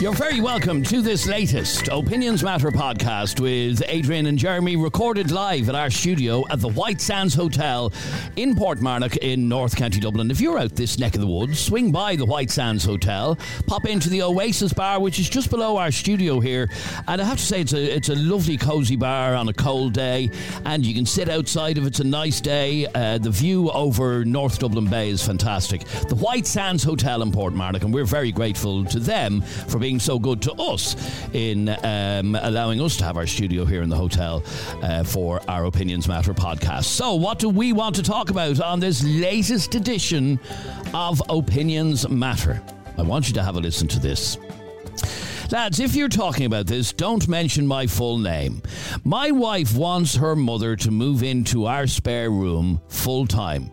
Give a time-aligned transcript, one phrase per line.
[0.00, 5.68] You're very welcome to this latest Opinions Matter podcast with Adrian and Jeremy, recorded live
[5.68, 7.92] at our studio at the White Sands Hotel
[8.36, 10.30] in Portmarnock in North County Dublin.
[10.30, 13.36] If you're out this neck of the woods, swing by the White Sands Hotel,
[13.66, 16.70] pop into the Oasis Bar, which is just below our studio here.
[17.08, 19.94] And I have to say, it's a it's a lovely, cozy bar on a cold
[19.94, 20.30] day,
[20.64, 22.86] and you can sit outside if it's a nice day.
[22.94, 25.84] Uh, the view over North Dublin Bay is fantastic.
[26.08, 29.98] The White Sands Hotel in Portmarnock, and we're very grateful to them for being being
[29.98, 30.94] so good to us
[31.32, 34.42] in um, allowing us to have our studio here in the hotel
[34.82, 36.84] uh, for our Opinions Matter podcast.
[36.84, 40.38] So, what do we want to talk about on this latest edition
[40.92, 42.62] of Opinions Matter?
[42.98, 44.36] I want you to have a listen to this.
[45.50, 48.60] Lads, if you're talking about this, don't mention my full name.
[49.04, 53.70] My wife wants her mother to move into our spare room full time.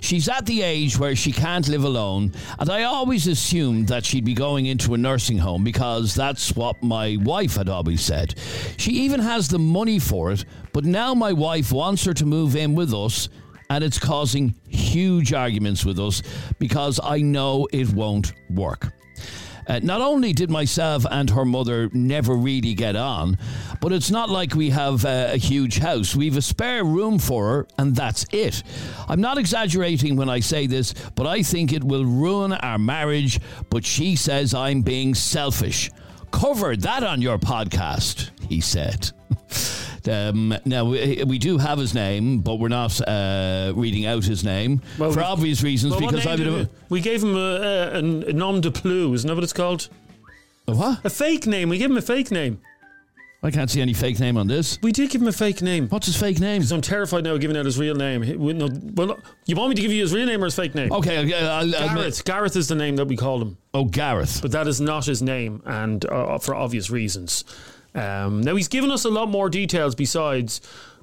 [0.00, 4.24] She's at the age where she can't live alone, and I always assumed that she'd
[4.24, 8.34] be going into a nursing home because that's what my wife had always said.
[8.76, 12.56] She even has the money for it, but now my wife wants her to move
[12.56, 13.28] in with us,
[13.70, 16.22] and it's causing huge arguments with us
[16.58, 18.92] because I know it won't work.
[19.66, 23.36] Uh, not only did myself and her mother never really get on,
[23.80, 26.14] but it's not like we have uh, a huge house.
[26.14, 28.62] We've a spare room for her, and that's it.
[29.08, 33.40] I'm not exaggerating when I say this, but I think it will ruin our marriage.
[33.70, 35.90] But she says I'm being selfish.
[36.30, 39.10] Cover that on your podcast, he said.
[40.08, 44.44] Um, now we, we, do have his name, but we're not uh, reading out his
[44.44, 45.92] name well, for obvious reasons.
[45.92, 49.34] Well, because I would we gave him a, a, a nom de plume, isn't that
[49.34, 49.88] what it's called?
[50.68, 51.04] A what?
[51.04, 51.68] A fake name.
[51.68, 52.60] We gave him a fake name.
[53.42, 54.78] I can't see any fake name on this.
[54.82, 55.88] We did give him a fake name.
[55.88, 56.58] What's his fake name?
[56.58, 58.22] Because I'm terrified now of giving out his real name.
[58.96, 60.90] Well, you want me to give you his real name or his fake name?
[60.90, 62.24] Okay, I'll, I'll Gareth.
[62.24, 63.58] Gareth is the name that we called him.
[63.72, 64.40] Oh, Gareth.
[64.42, 67.44] But that is not his name, and uh, for obvious reasons.
[67.96, 70.60] Um, now he's given us a lot more details besides,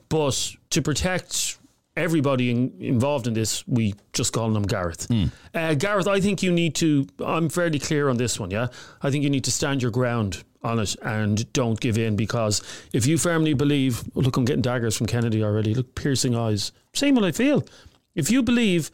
[0.09, 1.57] but to protect
[1.97, 5.07] everybody in, involved in this, we just call him Gareth.
[5.09, 5.31] Mm.
[5.53, 7.07] Uh, Gareth, I think you need to.
[7.23, 8.51] I'm fairly clear on this one.
[8.51, 8.67] Yeah,
[9.01, 12.61] I think you need to stand your ground on it and don't give in because
[12.93, 15.73] if you firmly believe, oh, look, I'm getting daggers from Kennedy already.
[15.75, 16.71] Look, piercing eyes.
[16.93, 17.65] Same what I feel.
[18.15, 18.91] If you believe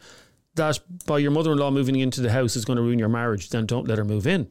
[0.54, 3.66] that by your mother-in-law moving into the house is going to ruin your marriage, then
[3.66, 4.48] don't let her move in.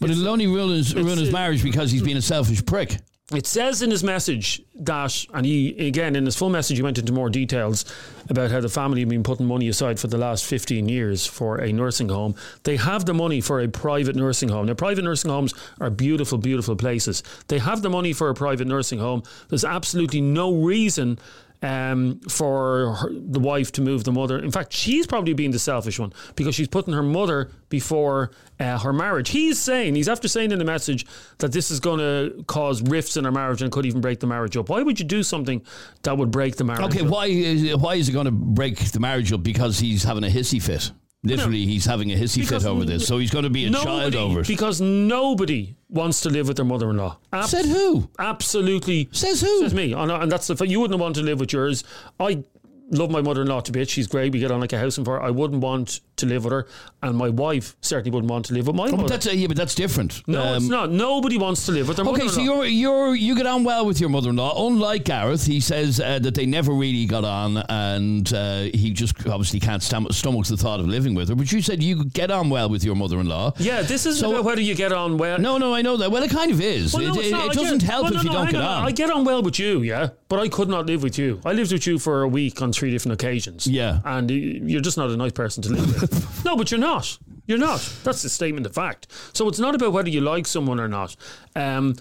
[0.00, 2.98] But it'll only ruin his, ruin his uh, marriage because he's been a selfish prick.
[3.32, 6.98] It says in his message that, and he again in his full message, he went
[6.98, 7.86] into more details
[8.28, 11.56] about how the family have been putting money aside for the last 15 years for
[11.56, 12.34] a nursing home.
[12.64, 14.66] They have the money for a private nursing home.
[14.66, 17.22] Now, private nursing homes are beautiful, beautiful places.
[17.48, 19.22] They have the money for a private nursing home.
[19.48, 21.18] There's absolutely no reason
[21.62, 24.38] um, for her, the wife to move the mother.
[24.38, 28.78] In fact, she's probably being the selfish one because she's putting her mother before uh,
[28.78, 29.30] her marriage.
[29.30, 31.06] He's saying, he's after saying in the message
[31.38, 34.26] that this is going to cause rifts in her marriage and could even break the
[34.26, 34.68] marriage up.
[34.68, 35.62] Why would you do something
[36.02, 37.08] that would break the marriage okay, up?
[37.08, 39.42] why is, why is it going to break the marriage up?
[39.42, 40.90] Because he's having a hissy fit.
[41.24, 43.70] Literally, no, he's having a hissy fit over this, so he's going to be a
[43.70, 44.46] nobody, child over it.
[44.46, 47.16] Because nobody wants to live with their mother-in-law.
[47.32, 48.10] Ab- Said who?
[48.18, 49.08] Absolutely.
[49.10, 49.60] Says who?
[49.60, 49.94] Says me.
[49.94, 51.82] And that's the you wouldn't want to live with yours.
[52.20, 52.44] I
[52.90, 53.90] love my mother-in-law to bits.
[53.90, 54.32] She's great.
[54.32, 55.20] We get on like a house and fire.
[55.20, 56.66] I wouldn't want to live with her,
[57.02, 59.08] and my wife certainly wouldn't want to live with my oh, mother.
[59.08, 60.26] That's a, yeah, but that's different.
[60.26, 60.90] No, um, it's not.
[60.90, 64.00] Nobody wants to live with their okay, so you're you're you get on well with
[64.00, 64.66] your mother-in-law.
[64.66, 69.26] Unlike Gareth, he says uh, that they never really got on, and uh, he just
[69.26, 71.34] obviously can't stom- stomach the thought of living with her.
[71.34, 73.54] But you said you get on well with your mother-in-law.
[73.58, 75.38] Yeah, this is so, about whether you get on well.
[75.38, 76.10] No, no, I know that.
[76.10, 76.94] Well, it kind of is.
[76.94, 78.60] Well, no, it, it, it doesn't get, help well, no, if you no, don't get
[78.60, 78.86] on.
[78.86, 81.40] I get on well with you, yeah, but I could not live with you.
[81.44, 83.66] I lived with you for a week on three different occasions.
[83.66, 86.03] Yeah, and you're just not a nice person to live with.
[86.44, 87.18] No, but you're not.
[87.46, 87.80] You're not.
[88.04, 89.08] That's the statement of fact.
[89.32, 91.14] So it's not about whether you like someone or not.
[91.54, 91.96] Um,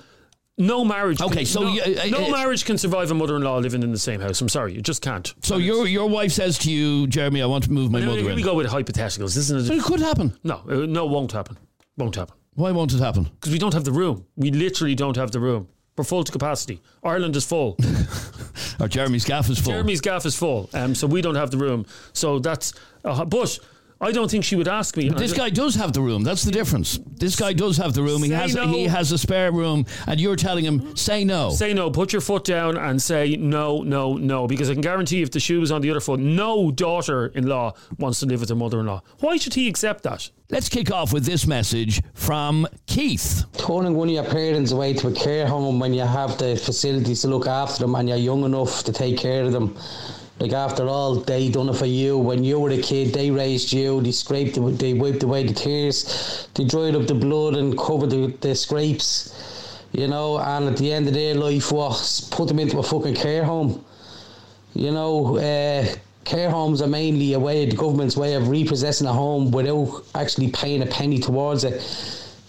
[0.57, 1.19] no marriage.
[1.19, 3.91] Okay, can, so no, you, uh, no uh, marriage can survive a mother-in-law living in
[3.91, 4.39] the same house.
[4.39, 5.33] I'm sorry, you just can't.
[5.41, 8.29] So your your wife says to you, Jeremy, I want to move my mother here
[8.29, 8.35] in.
[8.35, 9.67] We go with hypotheticals, isn't it?
[9.67, 10.37] But it could happen.
[10.43, 11.57] No, uh, no, won't happen.
[11.97, 12.35] Won't happen.
[12.53, 13.23] Why won't it happen?
[13.23, 14.27] Because we don't have the room.
[14.35, 15.67] We literally don't have the room.
[15.97, 16.81] We're full to capacity.
[17.03, 17.77] Ireland is full.
[18.79, 19.73] or Jeremy's gaff is full.
[19.73, 20.69] Jeremy's gaff is full.
[20.73, 21.85] Um, so we don't have the room.
[22.13, 22.73] So that's.
[23.03, 23.59] Uh, but
[24.01, 25.09] I don't think she would ask me.
[25.09, 26.23] But This guy does have the room.
[26.23, 26.99] That's the difference.
[27.15, 28.21] This guy does have the room.
[28.23, 28.67] He Say has no.
[28.67, 31.51] he has a spare room, and you're telling him say no.
[31.51, 34.47] Say no, put your foot down and say no, no, no.
[34.47, 37.47] Because I can guarantee if the shoe was on the other foot, no daughter in
[37.47, 39.01] law wants to live with her mother in law.
[39.19, 40.29] Why should he accept that?
[40.49, 43.45] Let's kick off with this message from Keith.
[43.57, 47.21] turning one of your parents away to a care home when you have the facilities
[47.21, 49.75] to look after them and you're young enough to take care of them.
[50.39, 52.17] Like after all, they done it for you.
[52.17, 54.01] When you were a kid, they raised you.
[54.01, 56.47] They scraped, the, they wiped away the tears.
[56.55, 59.33] They dried up the blood and covered the, the scrapes.
[59.91, 63.15] You know, and at the end of their life, was put them into a fucking
[63.15, 63.85] care home.
[64.73, 65.85] You know, uh,
[66.25, 70.49] care homes are mainly a way, the government's way of repossessing a home without actually
[70.49, 71.79] paying a penny towards it.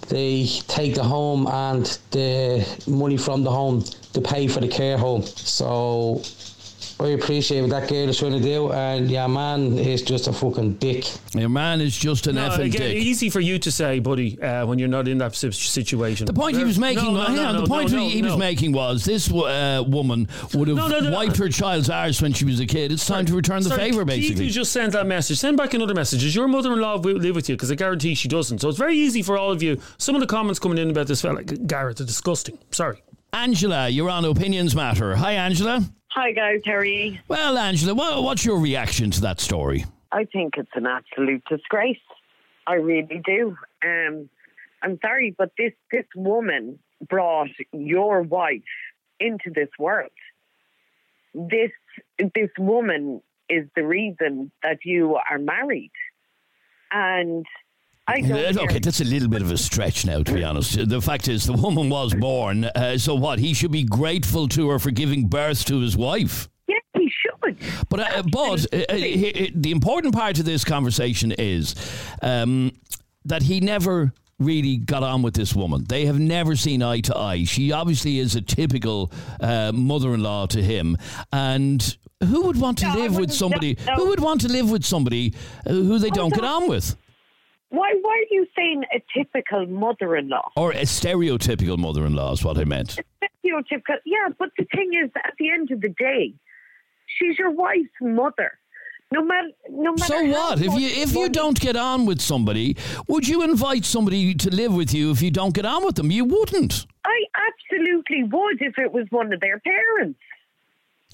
[0.08, 3.82] They take the home and the money from the home
[4.14, 5.22] to pay for the care home.
[5.22, 6.22] So
[7.00, 10.32] I appreciate what that girl is trying to do, and yeah, man is just a
[10.32, 11.04] fucking dick.
[11.34, 12.96] Your man is just an No, effing again, dick.
[12.96, 16.26] easy for you to say, buddy, uh, when you're not in that situation.
[16.26, 18.10] The point he was making, No, no, hang no, on, no, the point no, he,
[18.10, 21.16] he was making was this uh, woman would have No, no, no, no.
[21.16, 22.92] wiped her child's arse when she was a kid.
[22.92, 24.44] It's time to return the Sorry, favour, Keith, basically.
[24.44, 25.38] you just sent that message.
[25.38, 26.20] Send back another message.
[26.22, 27.56] Does your mother-in-law wi- live with you?
[27.56, 28.60] Because I guarantee she doesn't.
[28.60, 29.80] So it's very easy for all of you.
[29.98, 32.56] Some of the comments coming in about this fella, Gareth, are disgusting.
[32.70, 33.02] Sorry.
[33.32, 35.16] Angela, you're on Opinions Matter.
[35.16, 35.82] Hi, Angela.
[36.14, 37.18] Hi guys, how are you?
[37.26, 39.84] Well, Angela, what, what's your reaction to that story?
[40.12, 41.96] I think it's an absolute disgrace.
[42.68, 43.56] I really do.
[43.84, 44.30] Um,
[44.80, 46.78] I'm sorry, but this this woman
[47.08, 48.62] brought your wife
[49.18, 50.12] into this world.
[51.34, 51.72] This
[52.18, 55.90] this woman is the reason that you are married,
[56.92, 57.44] and
[58.06, 58.58] I don't.
[58.58, 60.88] Okay, that's a little bit of a stretch now, to be honest.
[60.88, 63.38] The fact is, the woman was born, uh, so what?
[63.38, 66.48] He should be grateful to her for giving birth to his wife.
[66.68, 67.56] Yes, he should.
[67.88, 71.74] But uh, but uh, uh, he- he- the important part of this conversation is
[72.20, 72.72] um,
[73.24, 75.84] that he never really got on with this woman.
[75.88, 77.44] They have never seen eye to eye.
[77.44, 80.98] She obviously is a typical uh, mother-in-law to him,
[81.32, 83.78] and who would want to No, live with somebody?
[83.86, 84.02] no, no.
[84.02, 85.32] Who would want to live with somebody
[85.66, 86.96] uh, who they don't get on with,
[87.74, 90.50] Why why are you saying a typical mother-in-law?
[90.56, 92.90] or a stereotypical mother-in-law is what I meant.
[93.44, 93.96] stereotypical.
[94.04, 96.34] Yeah, but the thing is, at the end of the day,
[97.06, 98.50] she's your wife's mother.
[99.12, 100.04] No matter, no matter.
[100.04, 102.76] So what if you if you don't get on with somebody?
[103.06, 106.10] Would you invite somebody to live with you if you don't get on with them?
[106.10, 106.86] You wouldn't.
[107.04, 107.18] I
[107.48, 110.18] absolutely would if it was one of their parents.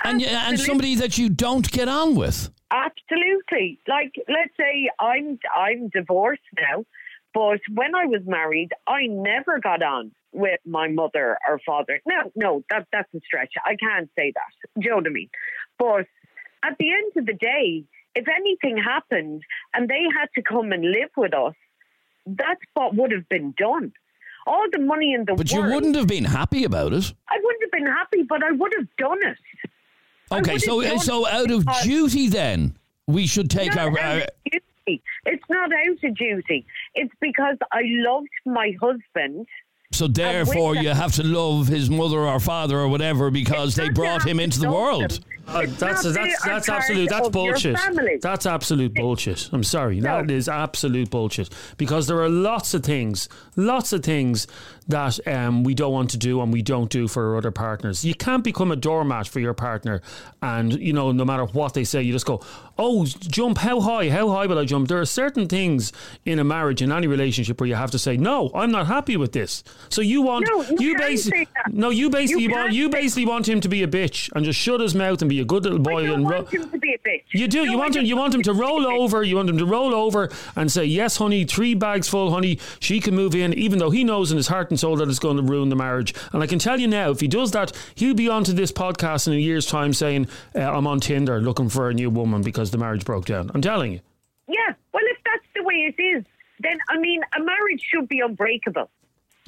[0.04, 2.48] and y- and somebody that you don't get on with.
[2.70, 3.78] Absolutely.
[3.88, 6.84] Like, let's say I'm I'm divorced now,
[7.34, 12.00] but when I was married, I never got on with my mother or father.
[12.06, 13.52] No, no, that that's a stretch.
[13.64, 14.80] I can't say that.
[14.80, 15.30] Do you know what I mean?
[15.78, 16.06] But
[16.62, 17.84] at the end of the day,
[18.14, 19.42] if anything happened
[19.74, 21.54] and they had to come and live with us,
[22.26, 23.92] that's what would have been done.
[24.46, 27.12] All the money in the But you wouldn't have been happy about it.
[27.28, 29.38] I wouldn't have been happy, but I would have done it.
[30.32, 34.18] Okay, so uh, done so out of duty then we should take our, out our
[34.18, 35.02] of duty.
[35.26, 36.66] It's not out of duty.
[36.94, 39.46] It's because I loved my husband.
[39.92, 43.88] So therefore you have to love his mother or father or whatever because It's they
[43.88, 45.18] brought him into the world.
[45.48, 47.10] Uh, that's that's that's absolute.
[47.10, 47.76] That's bullshit.
[48.20, 49.48] That's absolute bullshit.
[49.52, 49.98] I'm sorry.
[49.98, 51.48] That is absolute bullshit.
[51.76, 54.46] Because there are lots of things, lots of things
[54.86, 58.04] that um, we don't want to do and we don't do for our other partners.
[58.04, 60.02] You can't become a doormat for your partner,
[60.40, 62.40] and you know, no matter what they say, you just go,
[62.78, 63.58] "Oh, jump!
[63.58, 64.08] How high?
[64.08, 65.92] How high will I jump?" There are certain things
[66.24, 69.16] in a marriage, in any relationship, where you have to say, "No, I'm not happy
[69.16, 72.88] with this." So you want No, you you basically no, you basically You want you
[72.88, 75.44] basically want him to be a bitch and just shut his mouth and be a
[75.44, 77.22] good little boy I don't and ro- want him to be a bitch.
[77.32, 77.64] you do.
[77.64, 78.04] No, you want him.
[78.04, 79.22] You want him to roll over.
[79.22, 82.58] You want him to roll over and say, "Yes, honey, three bags full, honey.
[82.78, 85.18] She can move in," even though he knows in his heart and soul that it's
[85.18, 86.14] going to ruin the marriage.
[86.32, 89.26] And I can tell you now, if he does that, he'll be onto this podcast
[89.26, 92.70] in a year's time saying, uh, "I'm on Tinder looking for a new woman because
[92.70, 94.00] the marriage broke down." I'm telling you.
[94.48, 94.74] Yeah.
[94.92, 96.24] Well, if that's the way it is,
[96.58, 98.90] then I mean, a marriage should be unbreakable.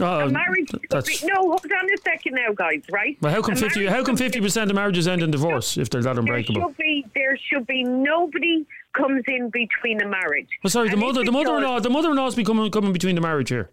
[0.03, 1.23] Oh, marriage that's-.
[1.23, 2.83] No, hold on a second now, guys.
[2.91, 3.17] Right?
[3.21, 3.87] Well, how come fifty?
[3.87, 6.61] How come fifty percent of marriages end in divorce if they're that unbreakable?
[6.61, 7.07] There should be.
[7.15, 10.49] There should be nobody comes in between a marriage.
[10.63, 13.49] Well, sorry, the And mother, the mother-in-law, does- the mother-in-law's becoming coming between the marriage
[13.49, 13.71] here.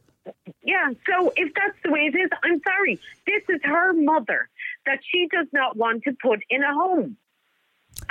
[0.64, 3.00] Yeah, so if that's the way it is, I'm sorry.
[3.26, 4.48] This is her mother
[4.86, 7.18] that she does not want to put in a home.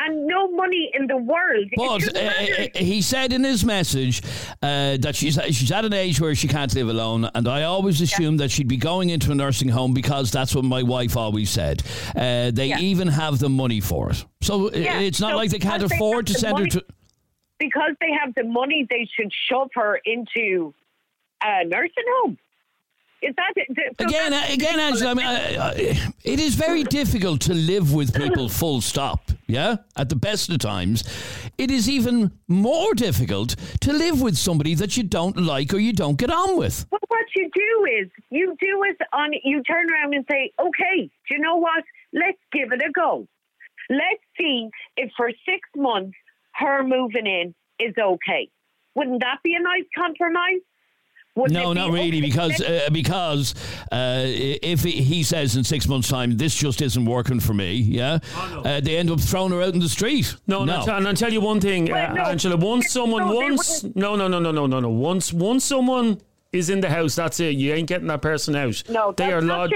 [0.00, 1.68] And no money in the world.
[1.76, 4.22] But uh, uh, he said in his message
[4.62, 8.00] uh, that she's she's at an age where she can't live alone, and I always
[8.00, 11.50] assumed that she'd be going into a nursing home because that's what my wife always
[11.50, 11.82] said.
[12.14, 12.78] Uh, they Yeah.
[12.80, 15.74] even have the money for it, so uh, Yeah, it's not so like they can't
[15.82, 16.84] because they afford to send her to.
[17.58, 20.72] because they have the money, they should shove her into
[21.42, 22.38] a nursing home.
[23.20, 24.32] Is that so again?
[24.32, 25.10] Again, Angela.
[25.10, 25.72] I mean, I, I,
[26.24, 28.48] it is very difficult to live with people.
[28.60, 29.30] Full stop.
[29.46, 31.02] Yeah, at the best of times,
[31.56, 35.92] it is even more difficult to live with somebody that you don't like or you
[35.92, 36.86] don't get on with.
[36.90, 41.10] But what you do is you do it on you turn around and say, okay,
[41.28, 41.82] do you know what?
[42.12, 43.26] Let's give it a go.
[43.90, 46.16] Let's see if for six months
[46.52, 48.50] her moving in is okay.
[48.94, 50.60] Wouldn't that be a nice compromise?
[51.38, 52.20] Wouldn't No, not really, okay?
[52.20, 53.54] because uh, because
[53.92, 57.74] uh, if he- he says in six months' time this just isn't working for me,
[57.74, 60.34] yeah, uh, they end up throwing her out in the street.
[60.48, 62.22] No, and, I'll, t- and I'll tell you one thing, Well, uh, no.
[62.22, 62.56] Angela.
[62.56, 64.88] Once someone, No, once no, no, no, no, no, no, no.
[64.90, 67.54] Once, once someone is in the house, that's it.
[67.56, 68.82] You ain't getting that person out.
[68.88, 69.74] No, they are lodged.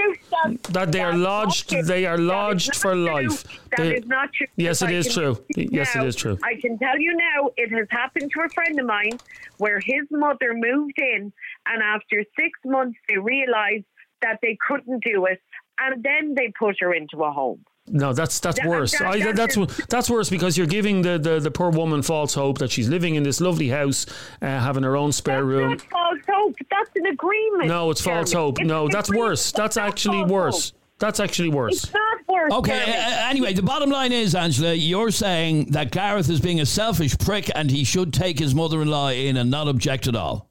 [0.71, 1.69] That they are lodged.
[1.85, 3.05] They are lodged for true.
[3.05, 3.43] life.
[3.69, 4.47] That They- is not true.
[4.57, 5.37] Yes, it I is true.
[5.55, 6.37] Yes, it now, is true.
[6.43, 9.19] I can tell you now, it has happened to a friend of mine
[9.59, 11.31] where his mother moved in,
[11.65, 13.85] and after six months, they realised
[14.21, 15.39] that they couldn't do it,
[15.79, 17.63] and then they put her into a home.
[17.85, 18.91] No, that's that's That- worse.
[18.93, 22.33] that- I, that that's that's worse because you're giving the, the, the poor woman false
[22.33, 24.05] hope that she's living in this lovely house,
[24.41, 25.69] uh, having her own spare That's room.
[25.71, 26.55] not false hope.
[26.71, 27.67] That's an agreement.
[27.67, 28.59] No, it's false hope.
[28.59, 29.29] It's No, that's agreement.
[29.31, 29.51] worse.
[29.51, 30.69] That's not actually worse.
[30.71, 30.79] hope.
[30.99, 31.83] That's actually worse.
[31.83, 32.53] It's not worse.
[32.53, 32.71] Okay.
[32.85, 32.93] Jeremy.
[32.93, 37.17] Uh, anyway, the bottom line is, Angela, you're saying that Gareth is being a selfish
[37.17, 40.49] prick, and he should take his mother-in-law in and not object at all.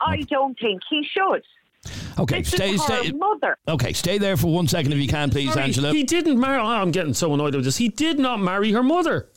[0.00, 0.22] Exactly.
[0.22, 1.42] I don't think he should.
[2.18, 3.12] Okay, This stay, is her stay.
[3.12, 3.56] mother.
[3.68, 5.92] Okay, stay there for one second if you can, please, Sorry, Angela.
[5.92, 6.58] He didn't marry.
[6.60, 7.76] oh, I'm getting so annoyed with this.
[7.76, 9.28] He did not marry her mother.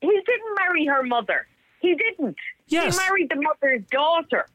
[0.00, 1.46] He didn't marry her mother.
[1.80, 2.36] He didn't.
[2.68, 2.96] Yes.
[2.98, 4.46] He married the mother's daughter.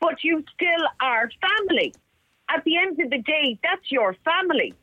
[0.00, 1.94] But you still are family.
[2.50, 4.74] At the end of the day, that's your family.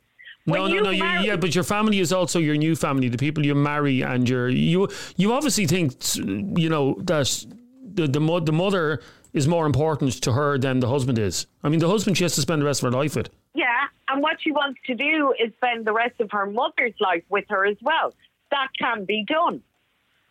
[0.45, 0.89] When no, no, you no.
[0.89, 3.09] You, yeah, but your family is also your new family.
[3.09, 7.45] The people you marry, and your you you obviously think you know that
[7.93, 9.01] the the, the mother
[9.33, 11.47] is more important to her than the husband is.
[11.63, 13.29] I mean, the husband she has to spend the rest of her life with.
[13.53, 17.23] Yeah, and what she wants to do is spend the rest of her mother's life
[17.29, 18.13] with her as well.
[18.51, 19.61] That can be done.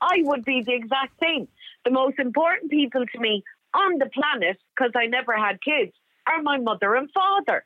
[0.00, 1.48] I would be the exact same.
[1.84, 3.42] The most important people to me
[3.74, 5.92] on the planet, because I never had kids,
[6.26, 7.64] are my mother and father.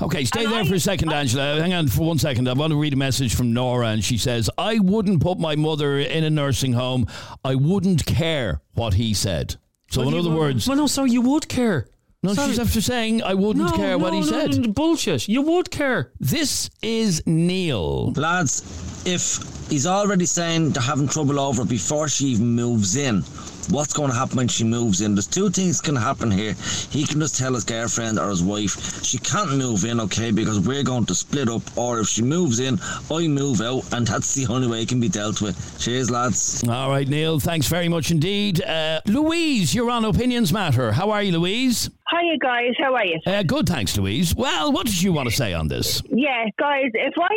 [0.00, 1.60] Okay, stay And there I- for a second, Angela.
[1.60, 2.48] Hang on for one second.
[2.48, 5.54] I want to read a message from Nora, and she says, I wouldn't put my
[5.54, 7.06] mother in a nursing home.
[7.44, 9.56] I wouldn't care what he said.
[9.92, 11.86] So, in Well, other you- words, well, no, sorry, you would care.
[12.22, 12.48] no, Sorry.
[12.48, 14.56] she's after saying, I wouldn't no, care what he no, said.
[14.58, 15.28] no, bullshit.
[15.28, 16.12] You would care.
[16.18, 18.12] This is Neil.
[18.12, 18.62] Lads,
[19.04, 23.22] if he's already saying they're having trouble over before she even moves in,
[23.70, 25.14] what's going to happen when she moves in?
[25.14, 26.54] There's two things can happen here.
[26.90, 30.60] He can just tell his girlfriend or his wife she can't move in, okay, because
[30.60, 31.62] we're going to split up.
[31.76, 32.78] Or if she moves in,
[33.10, 35.56] I move out, and that's the only way it can be dealt with.
[35.78, 36.62] Cheers, lads.
[36.68, 38.62] All right, Neil, thanks very much indeed.
[38.62, 40.92] Uh, Louise, you're on Opinions Matter.
[40.92, 41.90] How are you, Louise?
[42.10, 42.74] Hiya, guys.
[42.78, 43.18] How are you?
[43.26, 44.34] Uh, good, thanks, Louise.
[44.34, 46.02] Well, what did you want to say on this?
[46.10, 46.90] Yeah, guys.
[46.92, 47.30] If I,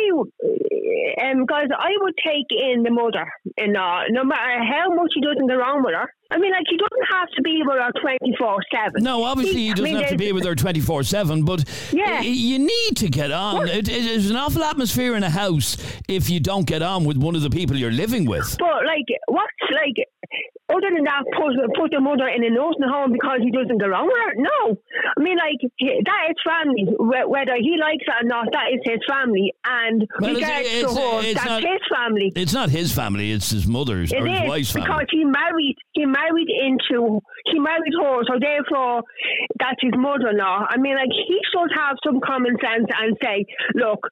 [1.22, 3.26] um, guys, I would take in the mother
[3.56, 6.08] in law, no matter how much he doesn't get wrong with her.
[6.30, 9.02] I mean, like, he doesn't have to be with her twenty four seven.
[9.04, 11.62] No, obviously he doesn't have to be with her 24 7, but
[11.92, 12.20] Yeah.
[12.20, 13.68] you need to get on.
[13.68, 15.76] It, it is an awful atmosphere in a house
[16.08, 18.56] if you don't get on with one of the people you're living with.
[18.58, 20.04] But like, what's like?
[20.68, 23.86] Other than that, put put the mother in a nursing home because he doesn't get
[23.86, 24.34] wrong with her.
[24.34, 24.76] No,
[25.16, 26.84] I mean, like that is family.
[26.98, 29.54] Whether he likes it or not, that is his family.
[29.64, 32.32] And Well, regards it's- to her, it's that's not- his family.
[32.34, 35.76] It's not his family, it's his mother's It or his is wife's because he married
[35.92, 39.02] he married into he married her, so therefore
[39.58, 40.66] that's his mother-in-law.
[40.68, 44.06] I mean, like he should have some common sense and say, look,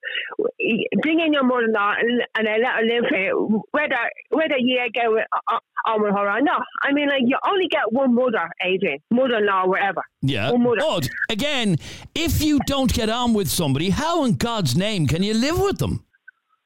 [1.02, 3.34] bring in your mother-in-law and, and I let her live here,
[3.70, 3.96] whether
[4.30, 6.62] whether you get with, uh, on with her or not.
[6.82, 10.02] I mean, like you only get one mother, Adrian, mother-in-law, whatever.
[10.22, 10.50] Yeah.
[10.50, 10.76] One mother.
[10.80, 11.76] But again,
[12.14, 15.78] if you don't get on with somebody, how in God's name can you live with
[15.78, 16.04] them?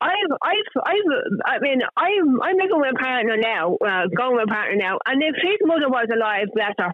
[0.00, 1.10] I've, I've, I've,
[1.46, 4.98] I mean, I'm, I'm living with a partner now, uh, going with a partner now,
[5.06, 6.92] and if his mother was alive, bless her,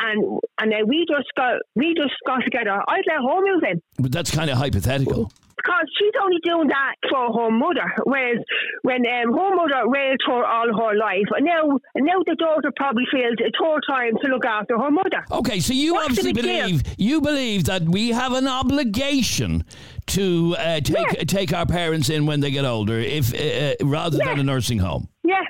[0.00, 3.82] and and then we just got, we just got together, I'd let her move in
[3.98, 5.30] But that's kind of hypothetical.
[5.56, 8.38] because she's only doing that for her mother, whereas
[8.82, 13.04] when um, her mother raised her all her life, and now, now the daughter probably
[13.10, 15.24] feels it's her time to look after her mother.
[15.30, 16.66] Okay, so you What's obviously big deal?
[16.66, 19.64] believe you believe that we have an obligation
[20.08, 21.24] to uh, take Yeah.
[21.24, 23.38] take our parents in when they get older, if uh,
[23.84, 25.08] uh, rather than a nursing home.
[25.24, 25.42] Yeah.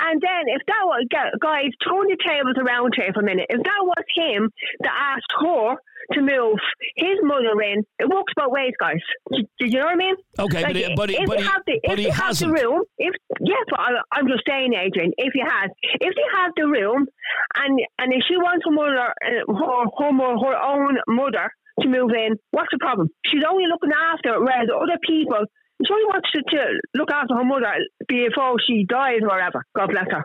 [0.00, 3.46] And then if that was, gu- guys, turn the tables around here for a minute.
[3.50, 5.76] If that was him that asked her
[6.14, 6.58] to move
[6.96, 7.84] his mother in.
[8.00, 8.98] It works both ways, guys.
[9.30, 10.14] Do, do you know what I mean?
[10.38, 12.48] Okay, but he- but if but you he- have the, but if he have the
[12.48, 15.70] room, if yeah, but I, I'm just saying, Adrian, if you have,
[16.00, 17.06] if you have the room,
[17.54, 21.48] and and if she wants her mother, uh, her, her, her own mother
[21.80, 23.08] to move in, what's the problem?
[23.26, 25.44] She's only looking after, whereas other people.
[25.84, 26.64] She only wants to, to
[26.94, 27.72] look after her mother
[28.06, 29.64] before she dies or whatever.
[29.74, 30.24] God bless her.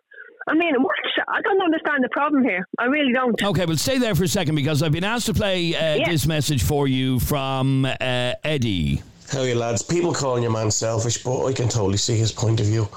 [0.50, 2.66] I mean, what's, I don't understand the problem here.
[2.80, 3.42] I really don't.
[3.44, 6.10] Okay, well, stay there for a second because I've been asked to play uh, Yeah.
[6.10, 9.02] this message for you from uh, Eddie.
[9.32, 9.82] How you lads?
[9.82, 12.88] People calling your man selfish, but I can totally see his point of view.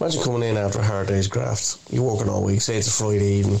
[0.00, 1.76] Imagine coming in after a hard day's graft.
[1.90, 3.60] You're working all week, say it's a Friday evening,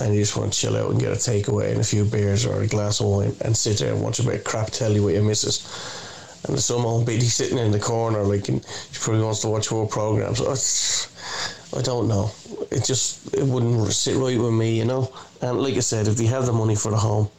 [0.00, 2.44] and you just want to chill out and get a takeaway and a few beers
[2.46, 5.00] or a glass of wine and sit there and watch a bit of crap telly
[5.00, 5.64] with your missus.
[6.44, 9.48] And there's some old biddy sitting in the corner, like, and she probably wants to
[9.48, 10.40] watch more programs.
[11.76, 12.30] I don't know.
[12.70, 15.10] It just it wouldn't sit right with me, you know.
[15.40, 17.30] And like I said, if you have the money for the home,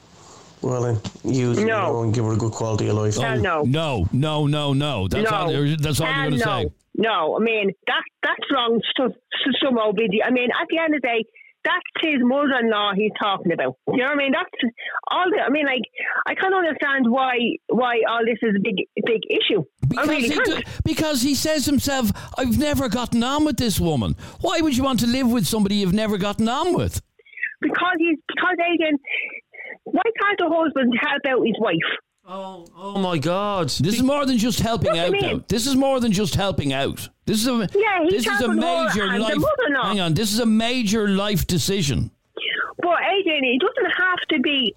[0.62, 1.94] well then use it you No.
[1.94, 3.16] know, and give her a good quality of life.
[3.18, 3.64] Hell oh, no.
[3.64, 5.08] No, no, no, no.
[5.08, 5.38] That's no.
[5.38, 6.64] all, that's all you're Hell going to no.
[6.64, 6.72] say.
[6.98, 8.82] No, I mean that that's wrong.
[8.98, 10.24] So, so some old biddy.
[10.24, 11.26] I mean, at the end of the day,
[11.66, 13.76] that's his mother-in-law he's talking about.
[13.90, 14.32] You know what I mean?
[14.32, 14.74] That's
[15.12, 15.26] all.
[15.30, 15.82] The, I mean, like
[16.28, 17.34] I can't understand why
[17.68, 19.62] why all this is a big big issue.
[19.62, 20.46] I Because, really he can't.
[20.48, 24.16] do- because he says himself, I've never gotten on with this woman.
[24.42, 27.02] Why would you want to live with somebody you've never gotten on with?
[27.62, 28.98] because he's because Adrian.
[29.86, 31.76] Why can't a husband help out his wife?
[32.28, 33.70] Oh, oh my God!
[33.70, 35.12] This is more than just helping What do out.
[35.12, 35.22] mean?
[35.22, 35.44] Though.
[35.48, 37.08] This is more than just helping out.
[37.26, 39.44] This is a Yeah, this is a major life.
[39.82, 42.12] Hang on, this is a major life decision.
[42.78, 44.76] But Adrian, it doesn't have to be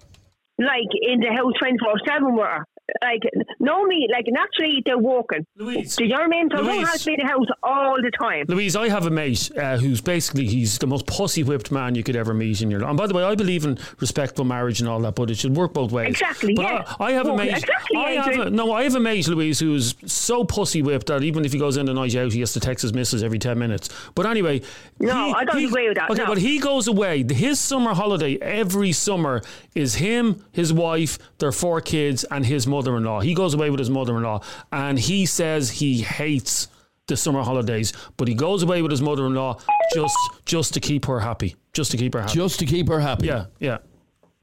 [0.57, 2.65] like in the house twenty four seven with her.
[3.01, 3.21] Like
[3.59, 5.45] normally, like naturally they're walking.
[5.57, 5.95] Louise.
[5.95, 6.49] Do you know what I mean?
[6.55, 6.87] So Louise.
[6.87, 8.45] have to be in the house all the time.
[8.47, 12.03] Louise, I have a mate uh, who's basically he's the most pussy whipped man you
[12.03, 12.89] could ever meet in your life.
[12.89, 15.55] And by the way, I believe in respectful marriage and all that, but it should
[15.55, 16.09] work both ways.
[16.09, 16.93] Exactly, But yeah.
[16.99, 17.49] I, I have a mate.
[17.51, 21.23] exactly, I have a, no, I have a mate, Louise, who's so pussy whipped that
[21.23, 23.39] even if he goes in the night out, he has to text his missus every
[23.39, 23.89] ten minutes.
[24.15, 24.61] But anyway,
[24.99, 26.27] No, he- I don't he- agree with that, Okay, no.
[26.27, 27.23] but he goes away.
[27.29, 29.41] His summer holiday every summer
[29.75, 33.19] is him, his wife, their four kids, and his mother-in-law.
[33.21, 36.67] He goes away with his mother-in-law, and he says he hates
[37.07, 39.59] the summer holidays, but he goes away with his mother-in-law
[39.93, 42.33] just just to keep her happy, just to keep her happy.
[42.33, 43.27] Just to keep her happy.
[43.27, 43.77] yeah, yeah.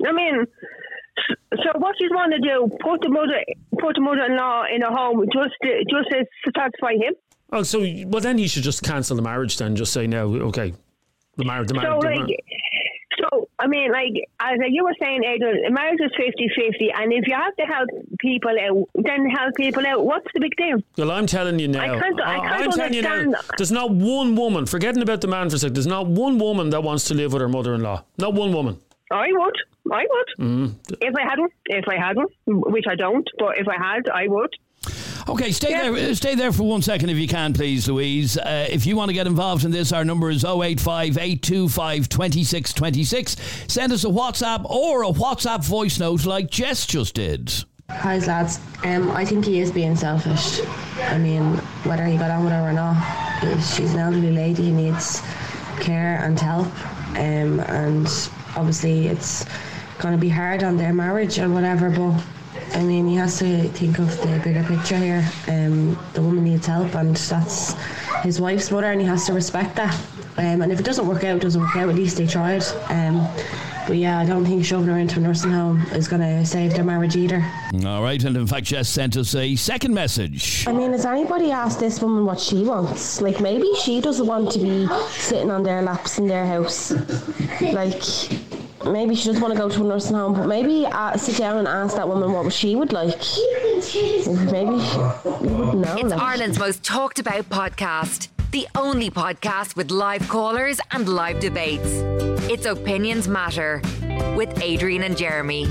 [0.07, 0.45] I mean,
[1.63, 2.69] so what you want to do?
[2.83, 3.41] Put the mother,
[3.81, 6.25] put the mother-in-law in a home just to, just to
[6.57, 7.15] satisfy him.
[7.53, 9.77] Oh, so well then he should just cancel the marriage then.
[9.77, 10.35] Just say no.
[10.51, 10.75] Okay,
[11.37, 12.19] the marriage, the So marriage.
[12.19, 12.35] like, so
[13.59, 17.57] I mean, like as you were saying, Adrian, marriage is 50-50, and if you have
[17.57, 17.89] to help
[18.19, 20.05] people out, then help people out.
[20.05, 20.77] What's the big deal?
[20.99, 21.81] Well, I'm telling you now.
[21.81, 23.41] I can't- I can't am telling you now.
[23.57, 24.67] There's not one woman.
[24.67, 25.73] Forgetting about the man for a sec.
[25.73, 28.03] There's not one woman that wants to live with her mother-in-law.
[28.19, 28.77] Not one woman.
[29.11, 29.57] I would,
[29.93, 30.95] I would, Mm-hmm.
[31.01, 34.53] if I hadn't, if I hadn't, which I don't, but if I had, I would.
[35.29, 35.91] Okay, stay Yeah.
[35.91, 36.15] there.
[36.15, 38.39] Stay there for one second if you can, please, Louise.
[38.39, 43.37] Uh, if you want to get involved in this, our number is 085 825 2626.
[43.67, 47.53] Send us a WhatsApp or a WhatsApp voice note like Jess just did.
[47.91, 48.61] Hi lads.
[48.85, 50.61] Um, I think he is being selfish.
[51.03, 52.97] I mean, whether he got on with her or not,
[53.43, 55.23] uh, she's an elderly lady who needs
[55.81, 56.67] care and help.
[57.17, 58.07] Um, and
[58.57, 59.45] obviously it's
[59.99, 61.91] going to be hard on their marriage or whatever.
[61.91, 62.23] But
[62.75, 65.29] I mean, he has to think of the bigger picture here.
[65.49, 67.75] Um, the woman needs help, and that's
[68.23, 69.95] his wife's mother, and he has to respect that.
[70.39, 71.89] Um, and if it doesn't work out, it doesn't work out.
[71.89, 72.63] At least they tried.
[72.89, 73.27] Um,
[73.87, 76.75] but yeah, I don't think shoving her into a nursing home is going to save
[76.75, 77.45] their marriage either.
[77.87, 80.67] All right, and in fact, Jess sent us a second message.
[80.67, 83.21] I mean, has anybody asked this woman what she wants?
[83.23, 86.91] Like, maybe she doesn't want to be sitting on their laps in their house.
[87.61, 88.03] Like,
[88.93, 91.59] maybe she doesn't want to go to a nursing home, but maybe uh, sit down
[91.59, 93.17] and ask that woman what she would like.
[93.17, 95.97] Maybe you wouldn't know.
[95.97, 96.21] It's like.
[96.21, 98.29] Ireland's most talked about podcast.
[98.53, 101.89] The only podcast with live callers and live debates.
[102.49, 103.83] It's Opinions Matter
[104.37, 105.65] with Adrian and Jeremy.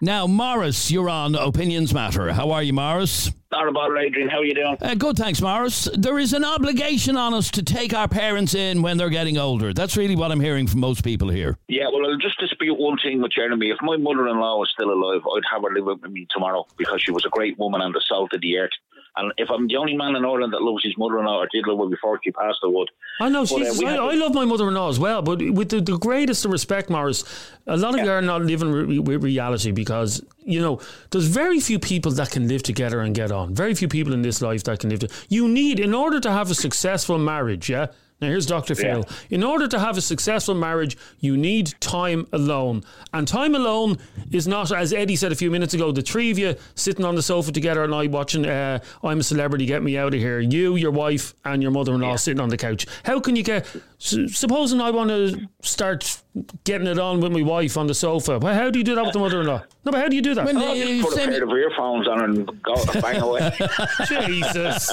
[0.00, 2.32] Now, Morris, you're on Opinions Matter.
[2.32, 3.32] How are you, Morris?
[3.50, 4.28] Not about it, Adrian.
[4.28, 4.76] How are you doing?
[4.80, 5.88] Uh, good, thanks, Morris.
[5.94, 9.72] There is an obligation on us to take our parents in when they're getting older.
[9.72, 11.56] That's really what I'm hearing from most people here.
[11.66, 13.70] Yeah, well, I'll just dispute one thing with Jeremy.
[13.70, 17.10] If my mother-in-law was still alive, I'd have her live with me tomorrow because she
[17.10, 18.72] was a great woman and the salt of the earth.
[19.16, 21.78] And if I'm the only man in Ireland that loves his mother-in-law or did love
[21.80, 22.90] her before she passed, I would.
[23.20, 25.80] I know, But, uh, Jesus, I, I love my mother-in-law as well, but with the,
[25.80, 27.24] the greatest of respect, Morris,
[27.66, 31.60] a lot of you are not living re- with reality because you know there's very
[31.60, 33.54] few people that can live together and get on.
[33.54, 35.00] Very few people in this life that can live.
[35.00, 37.88] To, you need in order to have a successful marriage, yeah.
[38.20, 38.74] Now, here's Dr.
[38.74, 39.04] Phil.
[39.30, 42.82] In order to have a successful marriage, you need time alone.
[43.12, 43.98] And time alone
[44.32, 47.14] is not, as Eddie said a few minutes ago, the three of you sitting on
[47.14, 50.40] the sofa together and night watching uh, I'm a Celebrity, Get Me Out of Here.
[50.40, 52.86] You, your wife, and your mother in law sitting on the couch.
[53.04, 53.64] How can you get,
[54.00, 56.22] s- supposing I want to start
[56.64, 59.04] getting it on with my wife on the sofa, well, how do you do that
[59.04, 59.62] with the mother in law?
[59.84, 60.46] No, but how do you do that?
[60.48, 63.50] Oh, just put a pair of earphones on and go bang away.
[64.06, 64.90] Jesus.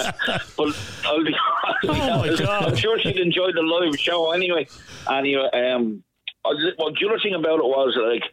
[0.57, 2.65] but I'll be, I'll be Oh, my honest, God.
[2.69, 4.67] I'm sure she'd enjoy the live show anyway.
[5.09, 6.03] Anyway, um,
[6.43, 6.57] well,
[6.91, 8.23] the other thing about it was like.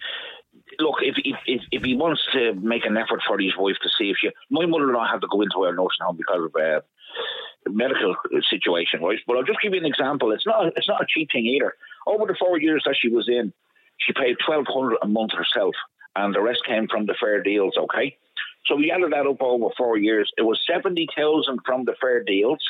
[0.79, 3.91] Look, if, if if if he wants to make an effort for his wife to
[3.99, 6.81] see if she, my mother-in-law had to go into her nursing home because of uh,
[7.69, 8.15] medical
[8.51, 9.19] situation, right?
[9.27, 10.33] But I'll just give you an example.
[10.33, 11.75] It's not it's not a cheap thing either.
[12.07, 13.53] Over the four years that she was in,
[13.99, 15.75] she paid twelve hundred a month herself,
[16.17, 17.75] and the rest came from the fair deals.
[17.79, 18.17] Okay,
[18.67, 20.31] so we added that up over four years.
[20.37, 22.61] It was seventy thousand from the fair deals,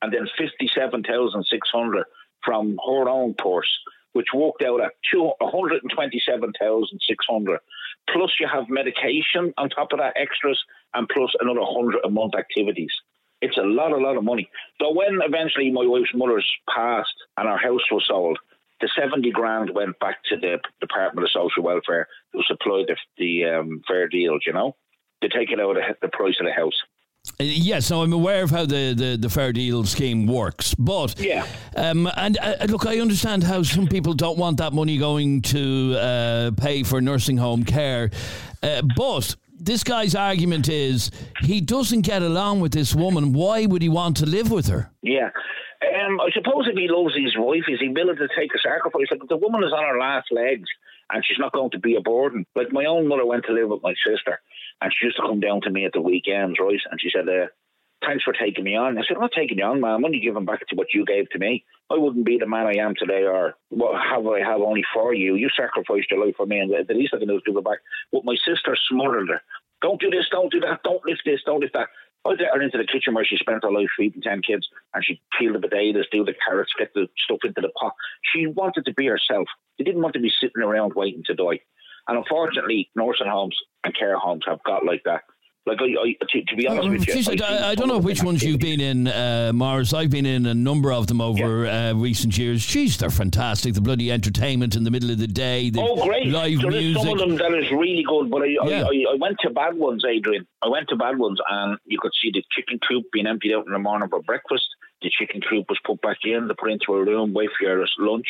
[0.00, 2.04] and then fifty-seven thousand six hundred
[2.44, 3.70] from her own purse,
[4.12, 7.60] which worked out at two hundred and twenty-seven thousand six hundred.
[8.12, 10.60] Plus, you have medication on top of that extras,
[10.94, 12.92] and plus another hundred a month activities.
[13.42, 14.48] It's a lot, a lot of money.
[14.80, 18.38] So when eventually my wife's mother's passed and our house was sold,
[18.80, 23.44] the 70 grand went back to the Department of Social Welfare who supplied the, the
[23.44, 24.74] um, fair deal, you know,
[25.22, 26.74] to take it out of the price of the house.
[27.40, 31.18] Uh, Yes, no, I'm aware of how the, the, the fair deal scheme works, but
[31.20, 31.46] Yeah.
[31.76, 35.96] um, and uh, look, I understand how some people don't want that money going to
[35.98, 38.10] uh, pay for nursing home care,
[38.64, 43.32] uh, but this guy's argument is he doesn't get along with this woman.
[43.32, 44.90] Why would he want to live with her?
[45.02, 45.30] Yeah.
[45.82, 49.06] Um, I suppose if he loves his wife, is he willing to take a sacrifice?
[49.10, 50.68] Like, the woman is on her last legs
[51.10, 52.46] and she's not going to be a burden.
[52.54, 54.40] Like, my own mother went to live with my sister
[54.80, 56.80] and she used to come down to me at the weekends, right?
[56.90, 57.46] And she said, uh,
[58.04, 58.98] Thanks for taking me on.
[58.98, 59.92] I said, I'm not taking you on, man.
[59.92, 61.64] I'm only giving back to what you gave to me.
[61.90, 65.14] I wouldn't be the man I am today or what have I have only for
[65.14, 65.36] you.
[65.36, 67.64] You sacrificed your life for me, and the least I can do is give it
[67.64, 67.78] back.
[68.12, 69.40] But my sister smothered her.
[69.82, 71.88] Don't do this, don't do that, don't lift this, don't lift that.
[72.24, 75.04] I let her into the kitchen where she spent her life feeding 10 kids and
[75.04, 77.94] she'd peel the potatoes, do the carrots, get the stuff into the pot.
[78.32, 79.48] She wanted to be herself.
[79.76, 81.60] She didn't want to be sitting around waiting to die.
[82.06, 85.22] And unfortunately, nursing homes and care homes have got like that.
[85.64, 88.22] Like, I, I, to, to be honest with you, I I, I don't know which
[88.24, 89.92] ones you've been in, uh, Morris.
[89.92, 92.66] I've been in a number of them over uh, recent years.
[92.66, 93.74] Jeez, they're fantastic.
[93.74, 95.70] The bloody entertainment in the middle of the day.
[95.70, 96.26] The Oh, great!
[96.26, 97.02] Live there music.
[97.02, 98.82] some of them that is really good, but I, Yeah.
[98.82, 100.46] I, I, I went to bad ones, Adrian.
[100.62, 103.66] I went to bad ones, and you could see the chicken coop being emptied out
[103.66, 104.64] in the morning for breakfast.
[105.02, 107.84] The chicken coop was put back in, they put into a room, wait for your
[107.98, 108.26] lunch,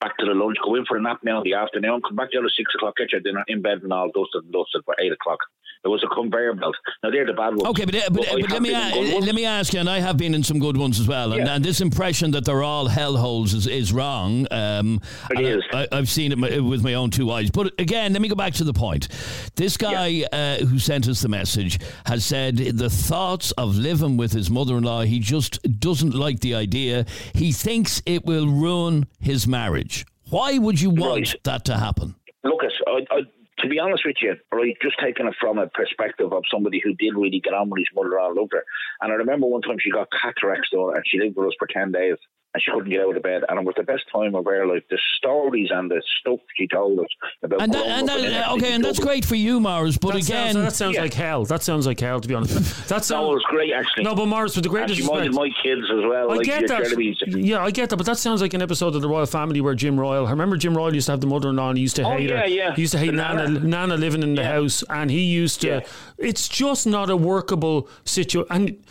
[0.00, 2.32] back to the lunch, go in for a nap now in the afternoon, come back
[2.32, 4.94] down at six o'clock, get your dinner in bed and all dusted and dusted for
[5.00, 5.38] eight o'clock.
[5.82, 6.76] There was a conveyor belt.
[7.02, 7.64] Now they're the bad ones.
[7.64, 10.16] Okay, but, uh, but, but let me a- let me ask you, and I have
[10.16, 11.32] been in some good ones as well.
[11.32, 11.54] And, Yeah.
[11.56, 14.46] and this impression that they're all hellholes is, is wrong.
[14.52, 15.62] Um, It is.
[15.72, 17.50] I, I've seen it with my own two eyes.
[17.50, 19.08] But again, let me go back to the point.
[19.56, 24.32] This guy uh, who sent us the message has said the thoughts of living with
[24.32, 25.02] his mother-in-law.
[25.02, 27.06] He just doesn't like the idea.
[27.34, 30.06] He thinks it will ruin his marriage.
[30.30, 32.14] Why would you want that to happen?
[32.44, 33.20] Lucas, I, I,
[33.62, 36.94] to be honest with you, right, just taking it from a perspective of somebody who
[36.94, 38.64] did really get on with his mother all loved her.
[39.00, 41.68] And I remember one time she got cataracts done and she lived with us for
[41.68, 42.16] 10 days
[42.54, 43.42] and she couldn't get out of bed.
[43.48, 44.82] And it was the best time of her life.
[44.90, 47.06] The stories and the stuff she told us
[47.42, 49.96] about And that, and that, inner okay, and that's great for you, Morris.
[49.96, 51.44] But that again, sounds, that sounds like hell.
[51.46, 52.54] That sounds like hell, to be honest.
[52.88, 54.04] That sounds, No, it was great, actually.
[54.04, 55.36] No, but Morris, with the And greatest she minded respect.
[55.56, 56.30] my kids as well.
[56.30, 56.84] I like get that.
[56.84, 59.60] Jeremy's- Yeah, I get that, but that sounds like an episode of the Royle Family
[59.62, 60.26] where Jim Royle.
[60.26, 62.28] I remember Jim Royle used to have the mother-in-law and he used to Oh, hate
[62.30, 62.36] her.
[62.36, 62.74] yeah, yeah.
[62.74, 63.60] He used to hate Nana, Nana.
[63.60, 65.68] Nana living in the house, and he used to.
[65.68, 65.80] Yeah.
[66.18, 68.46] It's just not a workable situation.
[68.50, 68.84] And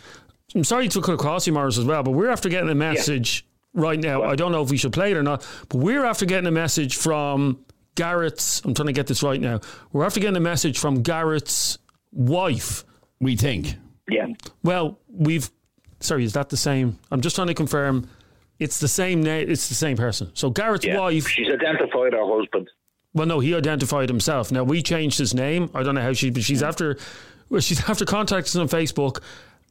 [0.54, 3.46] I'm sorry to cut across you, Morris, as well, but we're after getting a message
[3.74, 4.22] right now.
[4.22, 6.52] I don't know if we should play it or not, but we're after getting a
[6.52, 8.62] message from Gareth's.
[8.64, 9.60] I'm trying to get this right now.
[9.92, 11.78] We're after getting a message from Gareth's
[12.12, 12.84] wife.
[13.20, 13.76] we think.
[14.10, 14.26] Yeah.
[14.62, 15.50] Well, we've.
[16.00, 16.98] Sorry, is that the same?
[17.12, 18.08] I'm just trying to confirm.
[18.58, 19.48] It's the same name.
[19.48, 20.30] It's the same person.
[20.34, 20.98] So Gareth's Yeah.
[20.98, 21.28] wife.
[21.28, 22.68] She's identified her husband.
[23.14, 24.50] Well, no, he identified himself.
[24.50, 25.70] Now we changed his name.
[25.74, 26.68] I don't know how she, but she's mm.
[26.68, 26.98] after.
[27.48, 29.22] Well, she's after contacting us on Facebook,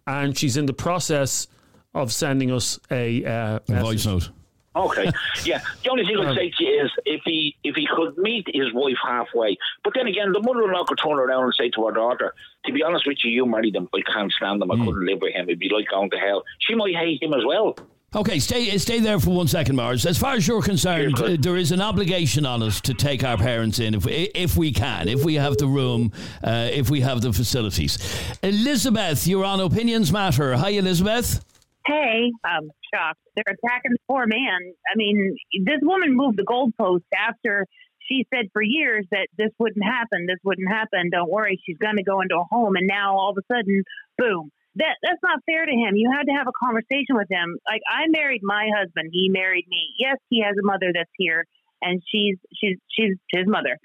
[0.07, 1.47] and she's in the process
[1.93, 4.30] of sending us a, uh, A voice note.
[4.75, 5.12] Okay.
[5.43, 5.60] Yeah.
[5.84, 8.71] The only thing I'd say to you is if he if he could meet his
[8.73, 9.58] wife halfway.
[9.84, 12.34] But then again, the mother-in-law could turn around and say to her daughter,
[12.65, 13.89] "To be honest with you, you married him.
[13.93, 14.71] I can't stand him.
[14.71, 15.45] I couldn't live with him.
[15.49, 17.75] It'd be like going to hell." She might hate him as well.
[18.15, 20.06] Okay, stay stay there for one second, Morris.
[20.06, 23.23] As far as you're concerned, Sure, uh, there is an obligation on us to take
[23.23, 26.12] our parents in if we, if we can, if we have the room,
[26.43, 27.97] uh, if we have the facilities.
[28.43, 30.56] Elizabeth, you're on Opinions Matter.
[30.56, 31.43] Hi, Elizabeth.
[31.86, 33.20] Hey, um, shocked.
[33.36, 34.60] They're attacking the poor man.
[34.91, 37.65] I mean, this woman moved the goalpost after
[38.08, 41.10] she said for years that this wouldn't happen, this wouldn't happen.
[41.12, 43.84] Don't worry, she's going to go into a home, and now all of a sudden,
[44.17, 44.52] boom.
[44.76, 45.96] That that's not fair to him.
[45.96, 47.58] You had to have a conversation with him.
[47.67, 49.88] Like I married my husband, he married me.
[50.00, 51.46] Yes, he has a mother that's here,
[51.82, 53.78] and she's she's she's his mother.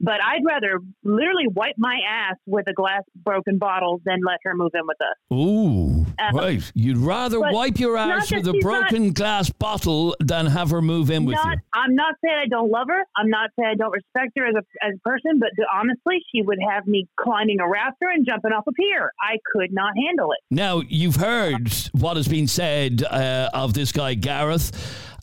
[0.00, 4.54] But I'd rather literally wipe my ass with a glass broken bottle than let her
[4.54, 5.16] move in with us.
[5.32, 6.72] Ooh, Uh, right.
[6.74, 11.24] You'd rather wipe your ass with a broken glass bottle than have her move in
[11.24, 11.62] with not, you.
[11.74, 13.04] I'm not saying I don't love her.
[13.16, 15.38] I'm not saying I don't respect her as a as a person.
[15.38, 19.10] But honestly, she would have me climbing a rafter and jumping off a pier.
[19.20, 20.38] I could not handle it.
[20.50, 24.72] Now, you've heard what has been said uh, of this guy, Gareth.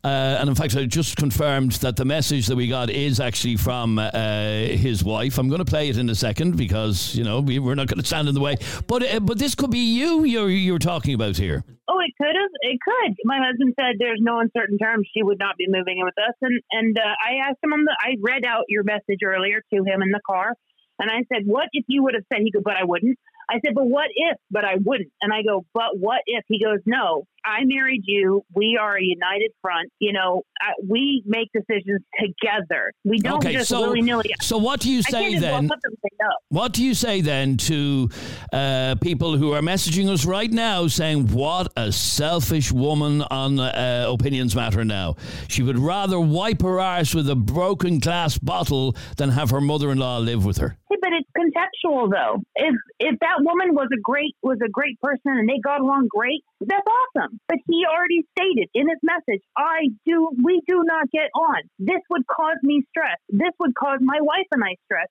[0.04, 3.56] Uh, and in fact, I just confirmed that the message that we got is actually
[3.56, 4.10] from uh,
[4.52, 5.38] his wife.
[5.38, 8.00] I'm going to play it in a second because you know we, we're not going
[8.00, 8.58] to stand in the way.
[8.88, 11.64] But uh, but this could be you you're you're talking about here.
[11.88, 12.50] Oh, it could have.
[12.62, 13.16] It could.
[13.26, 15.08] My husband said there's no uncertain terms.
[15.16, 16.34] She would not be moving in with us.
[16.42, 17.96] And and uh, I asked him on the.
[18.02, 20.56] I read out your message earlier to him in the car,
[20.98, 23.60] and I said, "What if you would have said?" He could, "But I wouldn't." I
[23.64, 25.12] said, "But what if?" But I wouldn't.
[25.22, 28.44] And I go, "But what if?" He goes, "No, I married you.
[28.54, 29.92] We are a united front.
[30.00, 32.94] You know, I, we make decisions together.
[33.04, 35.68] We don't Okay, just so- willy nilly." so what do you say then?
[35.68, 36.28] walk up say no.
[36.50, 38.10] What do you say then to
[38.54, 44.06] uh, people who are messaging us right now saying, What a selfish woman on uh,
[44.08, 45.16] Opinions Matter now?
[45.48, 49.92] She would rather wipe her arse with a broken glass bottle than have her mother
[49.92, 50.78] in law live with her.
[50.90, 52.42] Hey, but it's contextual though.
[52.56, 56.08] If if that woman was a great was a great person and they got along
[56.10, 57.40] great, that's awesome.
[57.48, 61.62] But he already stated in his message, I do we do not get on.
[61.80, 63.18] This would cause me stress.
[63.30, 65.08] This would cause my wife and I stress.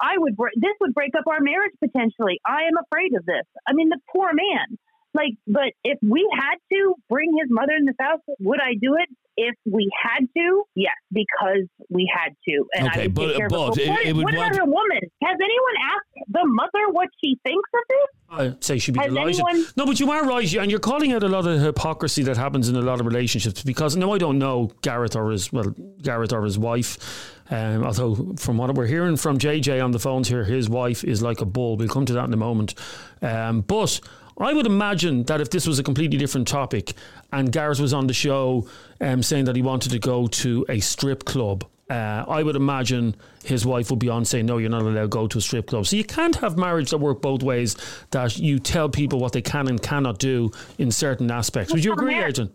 [0.00, 2.40] I would this would break up our marriage potentially.
[2.46, 3.46] I am afraid of this.
[3.66, 4.78] I mean, the poor man.
[5.14, 8.94] Like, but if we had to bring his mother in the house, would I do
[8.94, 9.08] it?
[9.36, 12.66] If we had to, yes, because we had to.
[12.76, 13.82] And Okay, I would but- take care of it.
[13.82, 15.00] it- what, it would what about a woman?
[15.24, 18.08] Has anyone asked the mother what she thinks of this?
[18.30, 19.40] I'd say she'd be Has delighted.
[19.40, 22.36] anyone- No, but you are right, and you're calling out a lot of hypocrisy that
[22.36, 23.62] happens in a lot of relationships.
[23.64, 27.32] Because no, I don't know Gareth or his well, Gareth or his wife.
[27.50, 31.22] Um, although from what we're hearing from JJ on the phones here, his wife is
[31.22, 31.76] like a bull.
[31.76, 32.74] We'll come to that in a moment.
[33.20, 34.00] Um, but
[34.38, 36.94] I would imagine that if this was a completely different topic
[37.32, 38.68] and Gareth was on the show
[39.00, 41.64] um, saying that he wanted to go to a strip club.
[41.90, 45.08] Uh, I would imagine his wife would be on saying, "No, you're not allowed to
[45.08, 47.76] go to a strip club." So you can't have marriage that work both ways.
[48.10, 51.74] That you tell people what they can and cannot do in certain aspects.
[51.74, 52.14] Would you agree.
[52.14, 52.50] Adrian?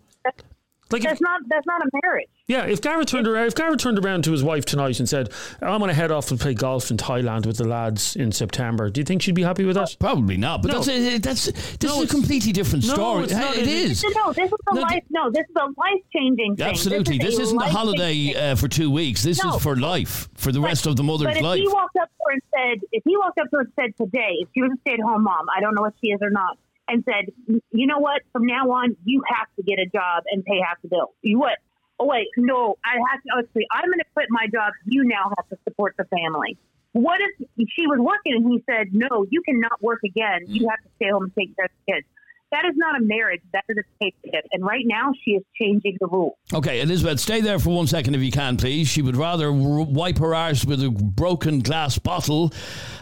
[0.91, 2.27] Like that's not that's not a marriage.
[2.47, 5.29] Yeah, if Gareth turned around, if Gareth turned around to his wife tonight and said,
[5.61, 8.89] "I'm going to head off and play golf in Thailand with the lads in September,"
[8.89, 9.95] do you think she'd be happy with that?
[9.99, 10.63] Probably not.
[10.63, 10.77] But No.
[10.79, 11.45] that's a, that's
[11.77, 13.23] this No, is a completely different no, story.
[13.25, 13.55] it's not.
[13.55, 14.03] it It- is.
[14.15, 15.03] No, this is a No, life.
[15.11, 16.65] No, this is a life changing thing.
[16.67, 17.19] Absolutely.
[17.19, 19.21] This, is isn't a life-changing holiday uh, for two weeks.
[19.23, 19.55] This No.
[19.57, 21.59] is for life, for the But- rest of the mother's But if life.
[21.59, 22.41] he walked up to her and
[22.79, 24.93] said, if he walked up to her and said today, if she was a stay
[24.93, 26.57] at home mom, I don't know what she is or not,
[26.91, 27.33] and said,
[27.71, 30.81] you know what, from now on, you have to get a job and pay half
[30.81, 31.13] the bill.
[31.21, 31.57] You what?
[31.99, 33.29] Oh wait, no, I have to.
[33.39, 34.71] Actually, I'm going to quit my job.
[34.85, 36.57] You now have to support the family.
[36.93, 40.45] What if she was working and he said, no, you cannot work again.
[40.47, 42.07] You have to stay home and take care of the kids.
[42.51, 43.41] That is not a marriage.
[43.53, 44.43] That is a tape tip.
[44.51, 46.33] And right now, she is changing the rules.
[46.53, 48.87] Okay, Elizabeth, stay there for one second if you can, please.
[48.87, 49.51] She would rather r-
[49.83, 52.51] wipe her arse with a broken glass bottle,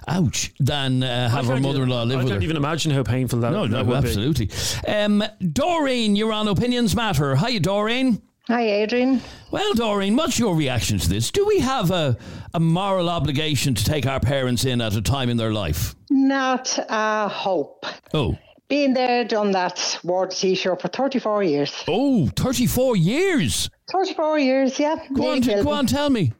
[0.07, 2.91] ouch, than uh, have her mother in law even- live I with can't even imagine
[2.91, 3.51] how painful that.
[3.53, 4.07] No, that no, would be.
[4.09, 4.49] absolutely.
[4.85, 7.35] Um, Doreen, you're on Opinions Matter.
[7.35, 8.21] Hi, Doreen.
[8.49, 9.21] Hi, Adrian.
[9.51, 11.31] Well, Doreen, what's your reaction to this?
[11.31, 12.17] Do we have a,
[12.53, 15.95] a moral obligation to take our parents in at a time in their life?
[16.09, 17.85] Not a hope.
[18.13, 18.37] Oh.
[18.69, 21.83] Been there, done that, wore the t-shirt for 34 years.
[21.87, 23.69] Oh, 34 years.
[23.91, 24.95] 34 years, yeah.
[25.13, 26.33] Go on, t- go on, tell me.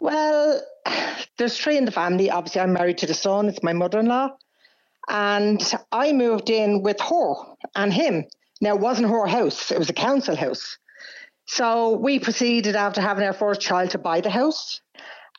[0.00, 0.62] Well,
[1.36, 2.30] there's three in the family.
[2.30, 3.48] Obviously, I'm married to the son.
[3.48, 4.30] It's my mother-in-law.
[5.08, 7.34] And I moved in with her
[7.74, 8.24] and him.
[8.62, 9.70] Now, it wasn't her house.
[9.70, 10.78] It was a council house.
[11.46, 14.80] So we proceeded after having our first child to buy the house.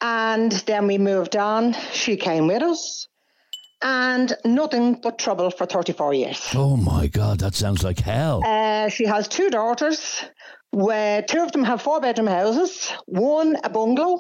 [0.02, 1.74] And then we moved on.
[1.94, 3.08] She came with us.
[3.88, 6.50] And nothing but trouble for 34 years.
[6.56, 8.41] Oh my God, that sounds like hell.
[8.43, 10.26] Uh, she has two daughters.
[10.71, 14.19] Where two of them have four bedroom houses, one a bungalow,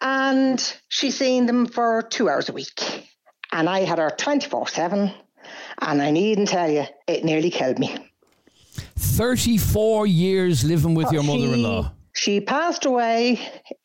[0.00, 3.06] and she's seen them for two hours a week.
[3.52, 5.12] And I had her 24 7,
[5.82, 7.96] and I needn't tell you, it nearly killed me.
[8.96, 11.92] 34 years living with your mother in law.
[12.16, 13.38] She passed away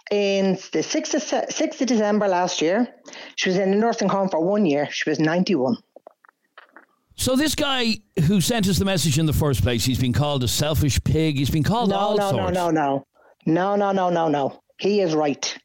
[0.10, 2.88] in the 6th of, 6th of December last year.
[3.36, 4.88] She was in a nursing home for one year.
[4.89, 5.76] She was 91.
[7.17, 10.44] So this guy who sent us the message in the first place, he's been called
[10.44, 11.38] a selfish pig.
[11.38, 12.54] He's been called no, all no, sorts.
[12.56, 13.06] no, no,
[13.46, 14.62] no, no, no, no, no, no.
[14.80, 15.58] He is right.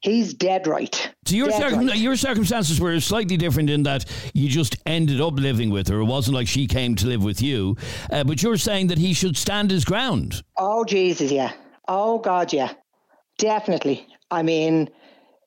[0.00, 0.94] He's dead right.
[1.26, 1.98] So your circum- right.
[1.98, 6.00] your circumstances were slightly different in that you just ended up living with her.
[6.00, 7.76] It wasn't like she came to live with you.
[8.10, 10.42] Uh, but you're saying that he should stand his ground.
[10.56, 11.52] Oh Jesus, yeah.
[11.88, 12.72] Oh God, yeah.
[13.38, 14.06] Definitely.
[14.30, 14.90] I mean,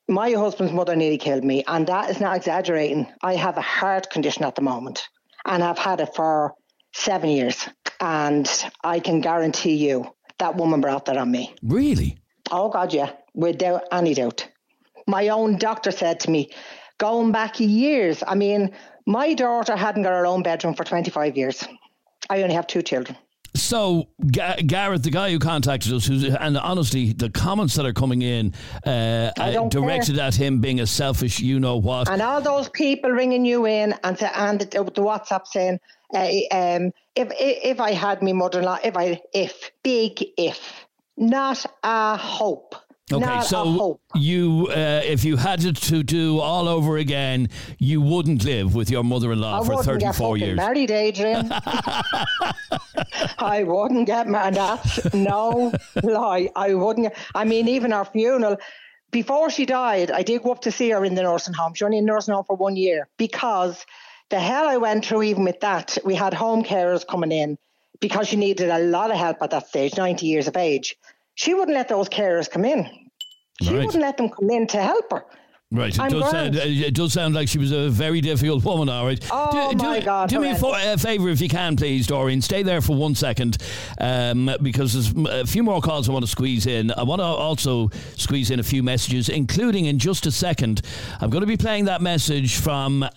[0.07, 3.07] my husband's mother nearly killed me, and that is not exaggerating.
[3.21, 5.07] I have a heart condition at the moment,
[5.45, 6.53] and I've had it for
[6.93, 7.67] seven years.
[8.01, 8.49] And
[8.83, 11.55] I can guarantee you that woman brought that on me.
[11.63, 12.17] Really?
[12.51, 14.47] Oh God, yeah, without any doubt.
[15.07, 16.51] My own doctor said to me,
[16.97, 18.23] going back years.
[18.25, 18.71] I mean,
[19.05, 21.63] my daughter hadn't got her own bedroom for 25 years.
[22.29, 23.17] I only have two children.
[23.53, 27.93] So Ga- Gareth, the guy who contacted us, who's, and honestly, the comments that are
[27.93, 28.53] coming in
[28.85, 30.25] uh, uh, directed care.
[30.25, 32.09] at him being a selfish, you know what.
[32.09, 35.79] And all those people ringing you in and say, and the, the WhatsApp saying,
[36.13, 40.85] uh, um, if, if if I had me mother-in-law, if I if big if,
[41.17, 42.75] not a hope.
[43.13, 48.01] Okay, not so you, uh, if you had it to do all over again, you
[48.01, 50.57] wouldn't live with your mother-in-law I for wouldn't get 34 fucking years.
[50.57, 51.51] married, Adrian.
[53.37, 54.55] I wouldn't get married.
[54.55, 56.49] That's no lie.
[56.55, 57.13] I wouldn't.
[57.35, 58.57] I mean, even our funeral.
[59.11, 61.75] Before she died, I did go up to see her in the nursing home.
[61.75, 63.85] She was only in nursing home for one year because
[64.29, 67.59] the hell I went through, even with that, we had home carers coming in
[67.99, 70.97] because she needed a lot of help at that stage, 90 years of age.
[71.35, 72.89] She wouldn't let those carers come in.
[73.61, 73.85] She Right.
[73.85, 75.25] wouldn't let them come in to help her.
[75.75, 78.87] Right, it I'm does, sound, it does sound like she was a very difficult woman,
[78.89, 79.23] all right.
[79.31, 80.83] Oh, do, my do, God, Do me a horrendous.
[80.83, 82.41] fo- a favour if you can, please, Doreen.
[82.41, 83.57] Stay there for one second
[83.99, 86.91] um, because there's a few more calls I want to squeeze in.
[86.91, 90.81] I want to also squeeze in a few messages, including in just a second.
[91.19, 93.09] I'm going to be playing that message from, uh,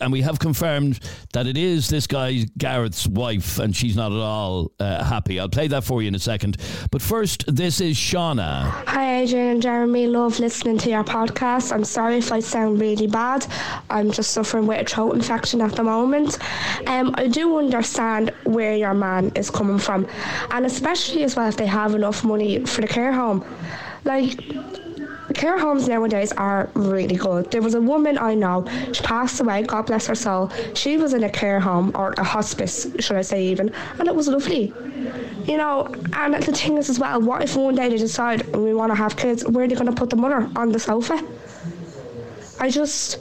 [0.00, 1.00] and we have confirmed
[1.32, 5.40] that it is this guy, Gareth's wife, and she's not at all uh, happy.
[5.40, 6.58] I'll play that for you in a second.
[6.90, 8.70] But first, this is Shauna.
[8.86, 10.06] Hi, Adrian and Jeremy.
[10.06, 11.72] Love listening to your podcast.
[11.72, 13.46] I'm sorry if I sound really bad.
[13.90, 16.38] I'm just suffering with a throat infection at the moment.
[16.86, 20.06] Um, I do understand where your man is coming from,
[20.50, 23.44] and especially as well if they have enough money for the care home.
[24.04, 24.40] Like,
[25.34, 27.50] care homes nowadays are really good.
[27.50, 30.50] There was a woman I know, she passed away, God bless her soul.
[30.74, 34.14] She was in a care home, or a hospice, should I say even, and it
[34.14, 34.72] was lovely.
[35.44, 38.74] You know, and the thing is as well, what if one day they decide we
[38.74, 40.50] want to have kids, where are they going to put the mother?
[40.56, 41.22] On the sofa?
[42.60, 43.18] I just.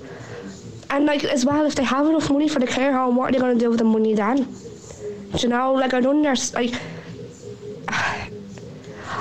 [0.90, 3.32] And like as well, if they have enough money for the care home, what are
[3.34, 4.44] they going to do with the money then?
[5.34, 6.72] Do you know, like I don't understand.
[6.72, 6.82] Like,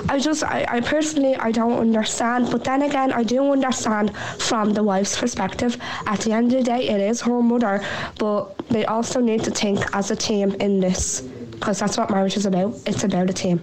[0.09, 2.51] I just, I, I personally, I don't understand.
[2.51, 5.77] But then again, I do understand from the wife's perspective.
[6.07, 7.85] At the end of the day, it is her mother,
[8.19, 12.37] but they also need to think as a team in this, because that's what marriage
[12.37, 12.79] is about.
[12.87, 13.61] It's about a team.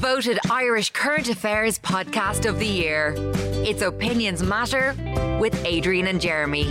[0.00, 3.12] Voted Irish Current Affairs Podcast of the Year.
[3.66, 4.94] It's Opinions Matter
[5.38, 6.62] with Adrian and Jeremy.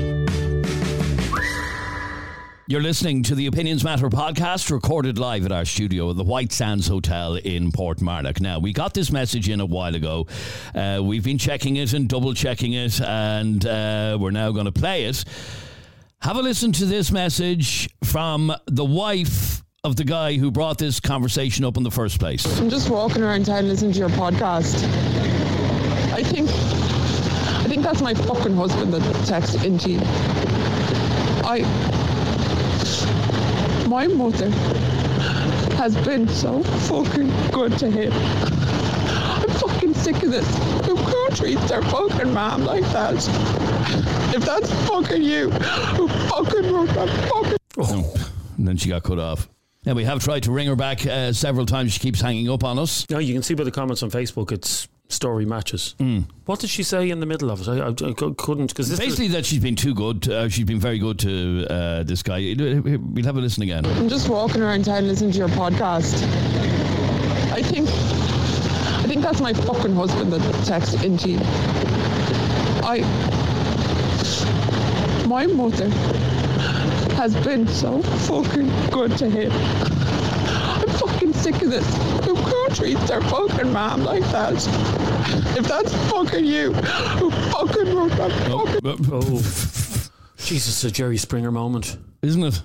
[2.65, 6.51] You're listening to the Opinions Matter podcast, recorded live at our studio at the White
[6.51, 8.39] Sands Hotel in Portmarnock.
[8.41, 10.25] Now, we got this message in a while ago.
[10.73, 14.71] Uh, we've been checking it and double checking it, and uh, we're now going to
[14.71, 15.23] play it.
[16.23, 20.99] Have a listen to this message from the wife of the guy who brought this
[20.99, 22.59] conversation up in the first place.
[22.59, 24.83] I'm just walking around town listening to your podcast.
[26.13, 29.99] I think I think that's my fucking husband that texted into you.
[31.45, 31.61] I
[33.87, 34.49] my mother
[35.77, 38.11] has been so fucking good to him.
[38.13, 40.47] I'm fucking sick of this.
[40.85, 43.15] Who who treats their fucking mom like that?
[44.35, 48.13] If that's fucking you, who fucking wrote that fucking Oh,
[48.57, 49.47] and then she got cut off.
[49.85, 51.93] Now, we have tried to ring her back uh, several times.
[51.93, 53.09] She keeps hanging up on us.
[53.09, 55.95] No, you can see by the comments on Facebook, it's story matches.
[55.99, 56.25] Mm.
[56.45, 57.67] What did she say in the middle of it?
[57.67, 60.27] I, I, I couldn't because this Basically, that she's been too good.
[60.27, 62.55] Uh, she's been very good to uh, this guy.
[62.57, 63.85] We'll have a listen again.
[63.85, 66.23] I'm just walking around town listening to your podcast.
[67.51, 71.39] I think I think that's my fucking husband that texted into you.
[72.83, 72.99] I
[75.25, 75.89] my mother
[77.19, 79.51] has been so fucking good to him.
[79.51, 81.85] I'm fucking sick of this.
[82.25, 84.53] Who, who treats their fucking mom like that?
[85.57, 89.37] If that's fucking you, who fucking wrote that fucking Oh,
[90.37, 92.61] Jesus, a Jerry Springer moment, isn't it?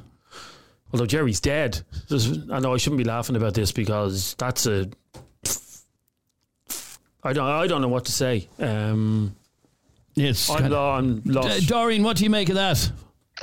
[0.92, 4.88] Although Jerry's dead, There's- I know I shouldn't be laughing about this because that's a.
[7.24, 7.44] I don't.
[7.48, 8.48] I don't know what to say.
[8.60, 9.34] Um,
[10.14, 12.92] yes, I'm, lo- I'm D- Doreen, what do you make of that?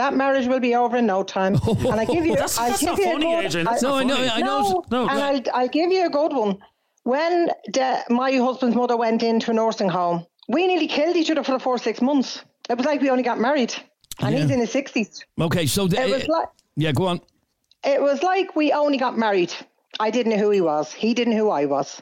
[0.01, 1.53] That marriage will be over in no time.
[1.91, 3.65] And I give you, That's- I'll that's give not you funny, a good, Adrian.
[3.65, 4.15] That's No, I know.
[4.39, 4.83] I know.
[4.89, 5.19] No, No, and.
[5.19, 6.57] I'll, I'll give you a good one.
[7.03, 7.33] When
[7.77, 11.51] the, my husband's mother went into a nursing home, we nearly killed each other for
[11.51, 12.43] the first six months.
[12.69, 13.73] It was like we only got married,
[14.21, 14.41] and Yeah.
[14.41, 15.23] he's in his sixties.
[15.39, 17.21] Okay, so the, It was like yeah, go on.
[17.83, 19.53] it was like we only got married.
[19.99, 20.91] I didn't know who he was.
[20.93, 22.01] He didn't know who I was.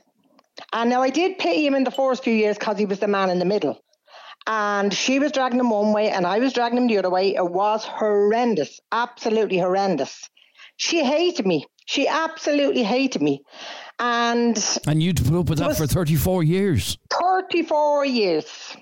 [0.73, 3.07] And now I did pity him in the first few years because he was the
[3.07, 3.75] man in the middle.
[4.47, 7.35] And she was dragging him one way and I was dragging him the other way.
[7.35, 10.29] It was horrendous, absolutely horrendous.
[10.77, 11.67] She hated me.
[11.85, 13.41] She absolutely hated me.
[13.99, 16.97] And And you'd put up with that for 34 years.
[17.11, 18.77] 34 years.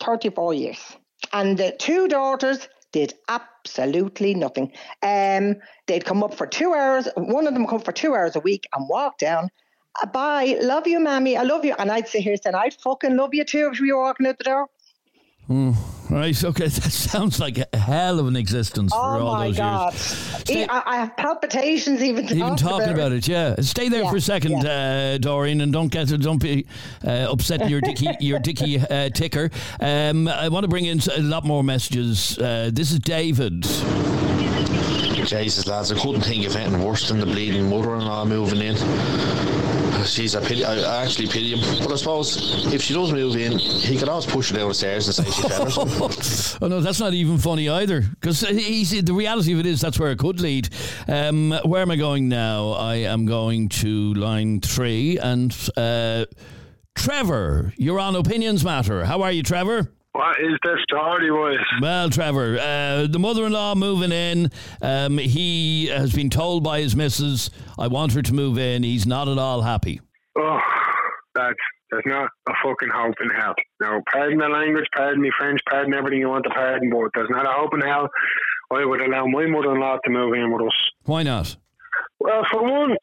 [0.00, 0.96] 34 years.
[1.32, 4.72] And the two daughters did absolutely nothing.
[5.02, 5.56] Um,
[5.86, 7.08] they'd come up for two hours.
[7.16, 9.48] One of them come for two hours a week and walk down.
[10.02, 11.36] "Uh, Bye, love you, mammy.
[11.36, 11.74] I love you.
[11.78, 14.26] And I'd sit here and saying, I'd fucking love you too if you were walking
[14.26, 14.68] out the door.
[15.48, 15.72] Hmm.
[16.10, 19.56] Right, okay, that sounds like a hell of an existence for Oh all my those
[19.56, 19.92] God.
[19.94, 20.68] years.
[20.70, 23.54] I, I have palpitations even talking, Even talking about it, yeah.
[23.60, 26.66] Stay there Yeah, for a second, uh, Doreen, and don't get don't be
[27.06, 29.50] uh, upsetting your dicky your dicky uh, ticker.
[29.80, 32.38] Um, I want to bring in a lot more messages.
[32.38, 33.62] Uh, this is David.
[35.24, 38.76] Jesus, lads, I couldn't think of anything worse than the bleeding mother-in-law moving in.
[40.08, 40.64] She's I pity.
[40.64, 41.78] I, I actually pity him.
[41.82, 44.74] But I suppose if she does move in, he could always push her down the
[44.74, 46.58] stairs and say she fell or something.
[46.60, 48.00] Oh no, that's not even funny either.
[48.00, 50.68] Because the reality of it is that's where it could lead.
[51.06, 52.70] Um, where am I going now?
[52.70, 56.24] I am going to line three and uh,
[56.94, 57.72] Trevor.
[57.76, 59.04] You're on Opinions Matter.
[59.04, 59.92] How are you, Trevor?
[60.18, 61.64] What is the story, boys?
[61.80, 64.50] Well, Trevor, uh, the mother-in-law moving in.
[64.82, 69.06] Um, he has been told by his missus, "I want her to move in." He's
[69.06, 70.00] not at all happy.
[70.36, 70.60] Oh,
[71.36, 71.54] that's
[71.92, 73.54] there's not a fucking hope in hell.
[73.80, 77.30] Now, pardon the language, pardon me French, pardon everything you want to pardon, but there's
[77.30, 78.08] not a hope in hell.
[78.72, 80.90] I would allow my mother-in-law to move in with us.
[81.04, 81.54] Why not?
[82.18, 82.96] Well, for one,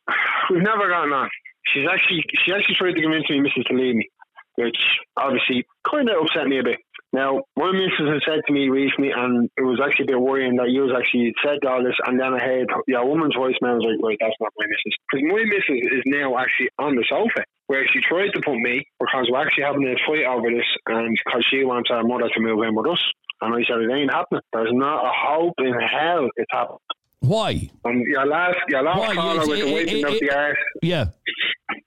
[0.51, 1.29] we've never gotten on.
[1.73, 3.67] She's actually she actually tried to convince me, Mrs.
[3.67, 4.09] to leave me,
[4.55, 4.77] which
[5.15, 6.79] obviously kind of upset me a bit.
[7.15, 10.57] Now, my missus has said to me recently, and it was actually a bit worrying
[10.59, 13.71] that you actually said all this, and then I heard your woman's voicemail.
[13.71, 14.95] I was like, right, that's not my missus.
[15.07, 18.83] Because my missus is now actually on the sofa, where she tried to put me,
[18.99, 22.39] because we're actually having a fight over this, and because she wants her mother to
[22.43, 22.99] move in with us.
[23.39, 24.41] And I said, it ain't happening.
[24.51, 26.83] There's not a hope in hell it's happening.
[27.21, 27.69] Why?
[27.85, 29.15] And your last, your last Why?
[29.15, 31.05] caller the it- wiping it- of the arse Yeah.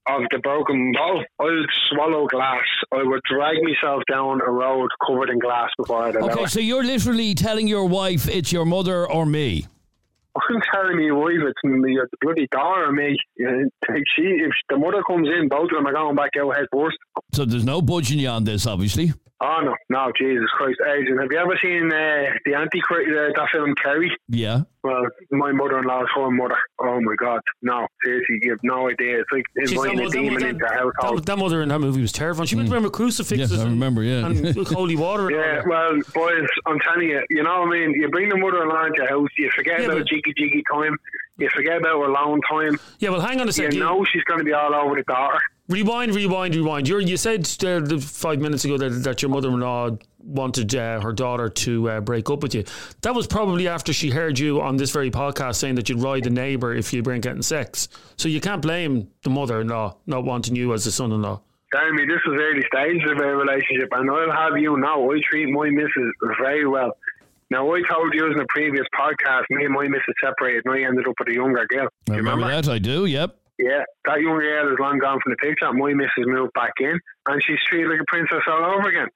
[0.08, 1.24] Of the broken bowl.
[1.38, 2.64] I would swallow glass.
[2.92, 6.84] I would drag myself down a road covered in glass before I'd Okay, so you're
[6.84, 9.66] literally telling your wife it's your mother or me.
[10.36, 13.16] I'm telling me, wife, it's me, the bloody daughter of me.
[13.40, 16.66] Like she, if the mother comes in, both of them are going back out head
[16.72, 16.96] first.
[17.32, 19.12] So there's no budging you on this, obviously.
[19.40, 23.48] Oh no, no, Jesus Christ, Adrian, have you ever seen uh, the Antichrist, uh, that
[23.52, 24.10] film Carrie?
[24.28, 24.62] Yeah.
[24.82, 26.56] Well, my mother-in-law's her mother.
[26.80, 29.20] Oh my God, no, seriously, you have no idea.
[29.20, 31.18] It's like Jeez, inviting that a mo- that demon into a that, household.
[31.18, 32.48] that, that mother in that movie was terrifying.
[32.48, 34.26] She went around with crucifixes Yes, I and, remember, yeah.
[34.26, 35.28] and holy water.
[35.28, 35.68] And Yeah, that.
[35.68, 37.92] well, boys, I'm telling you, you know what I mean?
[37.94, 40.96] You bring the mother-in-law into your house, you forget Yeah, about but- jiggy jiggy time,
[41.36, 42.76] you forget about her long time.
[42.98, 43.78] Yeah, well, hang on a You second.
[43.78, 45.38] know she's going to be all over the daughter.
[45.68, 46.88] Rewind, rewind, rewind.
[46.88, 51.50] You're, you said uh, five minutes ago that, that your mother-in-law wanted uh, her daughter
[51.50, 52.64] to uh, break up with you.
[53.02, 56.26] That was probably after she heard you on this very podcast saying that you'd ride
[56.26, 57.88] a neighbour if you weren't getting sex.
[58.16, 61.42] So you can't blame the mother-in-law not wanting you as a son-in-law.
[61.74, 65.20] Tell me, this was early stages of our relationship, and I'll have you know, I
[65.30, 66.96] treat my missus very well.
[67.50, 70.88] Now, I told you in a previous podcast, me and my missus separated, and I
[70.88, 71.88] ended up with a younger girl.
[72.10, 72.68] I remember that.
[72.68, 73.04] I do.
[73.04, 73.36] Yep.
[73.58, 75.72] Yeah, that young girl is long gone from the picture.
[75.72, 76.96] My missus moved back in,
[77.28, 79.08] and she's treated like a princess all over again.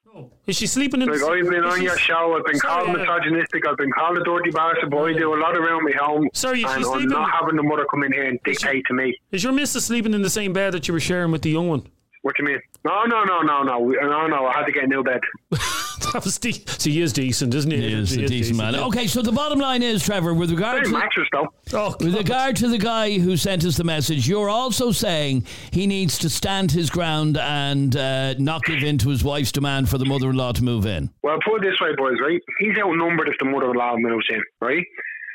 [0.49, 2.85] Is she sleeping in the Like the I've been on your show, I've been Sorry,
[2.87, 5.85] called uh, misogynistic, I've been called a dirty bastard, but I do a lot around
[5.85, 6.29] my home.
[6.35, 8.95] Sorry, she and I'm sleeping- not having the mother come in here and dictate to
[8.95, 9.17] me.
[9.31, 11.69] Is your missus sleeping in the same bed that you were sharing with the young
[11.69, 11.87] one?
[12.23, 12.61] What do you mean?
[12.85, 14.47] No, no, no, no, no, no, no.
[14.47, 15.21] I had to get a new bed.
[15.51, 17.81] that was de- so he is decent, isn't he?
[17.81, 18.75] He is a decent man.
[18.75, 18.85] yeah.
[18.85, 21.49] Okay, so the bottom line is, Trevor, with regard Same to mattress though.
[21.73, 25.87] Oh, with regard to the guy who sent us the message, you're also saying he
[25.89, 29.99] needs to stand his ground and uh, not give in to his wife's demand for
[29.99, 31.11] the mother-in-law to move in.
[31.23, 32.41] Well, put it this way, boys, right?
[32.61, 34.85] He's outnumbered if the mother-in-law moves in, right?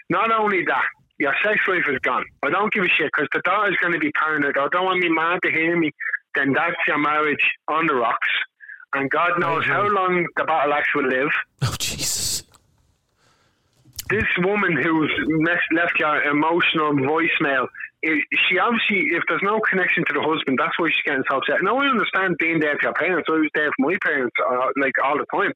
[0.09, 0.85] Not only that,
[1.19, 2.23] your sex life is gone.
[2.43, 4.57] I don't give a shit because the daughter's going to be paranoid.
[4.57, 5.91] I don't want my man to hear me.
[6.37, 8.29] Then that's your marriage on the rocks.
[8.93, 11.31] And God knows how long the battle axe will live.
[11.63, 12.43] Oh, Jesus.
[14.11, 15.11] This woman who's
[15.45, 17.65] left, left your emotional voicemail,
[18.05, 21.63] she obviously, if there's no connection to the husband, that's why she's getting so upset.
[21.63, 23.27] Now, I understand being there for your parents.
[23.27, 25.51] I was there for my parents, uh, like, all the time.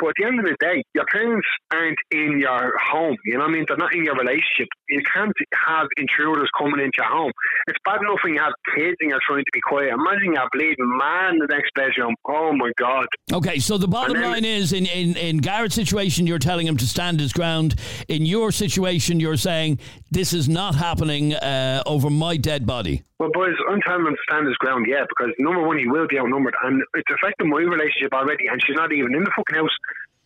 [0.00, 3.16] But at the end of the day, your parents aren't in your home.
[3.24, 3.64] You know what I mean?
[3.68, 4.66] They're not in your relationship.
[4.88, 5.32] You can't
[5.66, 7.32] have intruders coming into your home.
[7.66, 9.90] It's bad enough when you have kids and you're trying to be quiet.
[9.92, 12.14] Imagine you're bleeding man in the next bedroom.
[12.26, 13.06] Oh my God.
[13.32, 16.76] Okay, so the bottom then- line is in, in, in Gareth's situation, you're telling him
[16.76, 17.74] to stand his ground.
[18.08, 19.78] In your situation, you're saying
[20.10, 23.02] this is not happening uh, over my dead body.
[23.18, 26.06] Well, boys, I'm telling him to stand his ground, yeah, because number one, he will
[26.08, 29.56] be outnumbered, and it's affecting my relationship already, and she's not even in the fucking
[29.56, 29.70] house.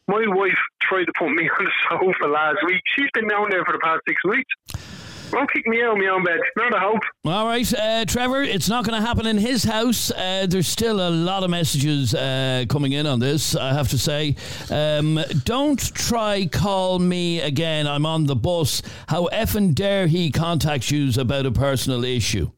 [0.08, 2.80] My wife tried to put me on the sofa last week.
[2.96, 4.82] She's been down there for the past six weeks.
[5.30, 6.38] Don't kick me out of my own bed.
[6.56, 7.02] Not a hope.
[7.26, 10.10] All right, uh, Trevor, it's not going to happen in his house.
[10.10, 13.98] Uh, there's still a lot of messages uh, coming in on this, I have to
[13.98, 14.36] say.
[14.70, 17.86] Um, don't try call me again.
[17.86, 18.80] I'm on the bus.
[19.08, 22.50] How effing dare he contact you about a personal issue?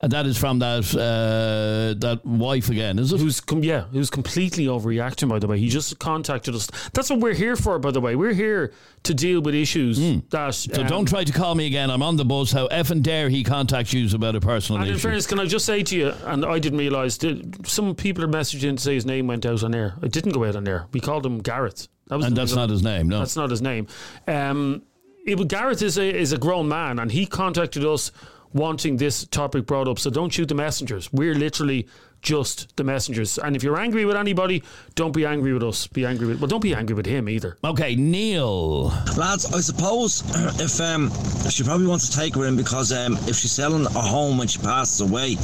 [0.00, 3.18] And that is from that uh, that wife again, is it?
[3.18, 5.28] Who's com- yeah, who's completely overreacting.
[5.28, 6.68] By the way, he just contacted us.
[6.92, 7.80] That's what we're here for.
[7.80, 8.72] By the way, we're here
[9.02, 9.98] to deal with issues
[10.30, 10.44] that.
[10.44, 10.50] Hmm.
[10.52, 11.90] So um, don't try to call me again.
[11.90, 12.52] I'm on the bus.
[12.52, 15.66] How effing dare he contact you about a personal And in fairness, can I just
[15.66, 19.04] say to you, and I didn't realise, that some people are messaging to say his
[19.04, 19.94] name went out on air.
[20.02, 20.86] It didn't go out on air.
[20.92, 21.88] We called him Gareth.
[22.06, 23.18] That And that's not his name, no.
[23.18, 23.88] That's not his name.
[24.26, 24.82] Um,
[25.26, 28.12] it, Gareth is a, is a grown man, and he contacted us
[28.52, 29.98] wanting this topic brought up.
[29.98, 31.12] So don't shoot the messengers.
[31.12, 31.86] We're literally
[32.22, 33.38] just the messengers.
[33.38, 34.62] And if you're angry with anybody,
[34.94, 35.86] don't be angry with us.
[35.86, 37.56] Be angry with well, don't be angry with him either.
[37.64, 38.88] Okay, Neil.
[39.16, 40.22] Lads, I suppose
[40.60, 41.10] if um,
[41.50, 44.48] she probably wants to take her in because um, if she's selling a home when
[44.48, 45.36] she passes away,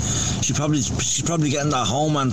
[0.43, 2.31] she probably she's probably getting that home, and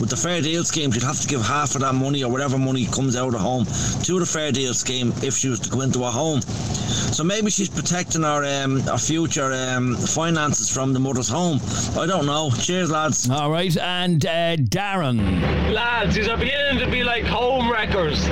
[0.00, 2.58] with the fair deal scheme, she'd have to give half of that money or whatever
[2.58, 5.70] money comes out of the home to the fair deal scheme if she was to
[5.70, 6.40] go into a home.
[6.40, 11.60] So maybe she's protecting our um, our future um, finances from the mother's home.
[11.98, 12.50] I don't know.
[12.50, 13.30] Cheers, lads.
[13.30, 15.40] All right, and uh, Darren.
[15.72, 18.22] Lads, these are beginning to be like home wreckers.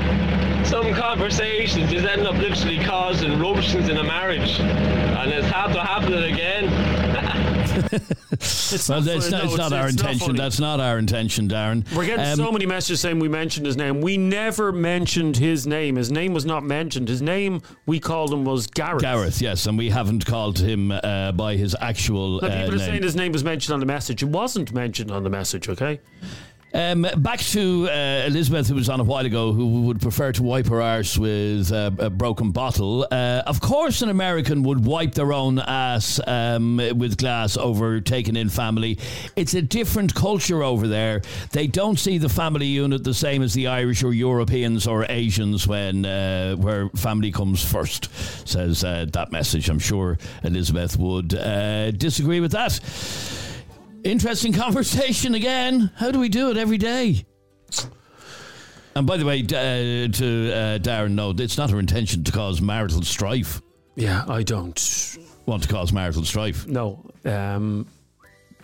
[0.68, 4.59] Some conversations just end up literally causing ruptions in a marriage.
[4.61, 7.03] And it's after happening again.
[7.74, 8.00] Well,
[8.32, 9.04] it's funny.
[9.04, 10.26] not, No, it's not it's- our it's intention.
[10.26, 10.38] funny.
[10.38, 11.84] That's not our intention, Darren.
[11.94, 14.00] We're getting Um, so many messages saying we mentioned his name.
[14.00, 15.96] We never mentioned his name.
[15.96, 17.08] His name was not mentioned.
[17.08, 19.02] His name we called him was Gareth.
[19.02, 22.78] Gareth, yes, and we haven't called him uh, by his actual Now, uh, people are
[22.78, 24.22] saying his name was mentioned on the message.
[24.22, 26.00] It wasn't mentioned on the message, okay?
[26.74, 30.42] Um, back to uh, Elizabeth, who was on a while ago, who would prefer to
[30.42, 33.06] wipe her arse with uh, a broken bottle.
[33.12, 38.34] Uh, of course, an American would wipe their own ass um, with glass over taking
[38.34, 38.98] in family.
[39.36, 41.22] It's a different culture over there.
[41.52, 45.68] They don't see the family unit the same as the Irish or Europeans or Asians
[45.68, 48.08] when uh, where family comes first.
[48.48, 49.68] Says uh, that message.
[49.68, 52.80] I'm sure Elizabeth would uh, disagree with that.
[54.05, 55.90] Interesting conversation again.
[55.96, 57.24] How do we do it every day?
[58.94, 62.61] And by the way, uh, to uh, Darren, no, it's not her intention to cause
[62.61, 63.61] marital strife.
[63.96, 66.66] Yeah, I don't want to cause marital strife.
[66.66, 67.05] No.
[67.24, 67.86] Um,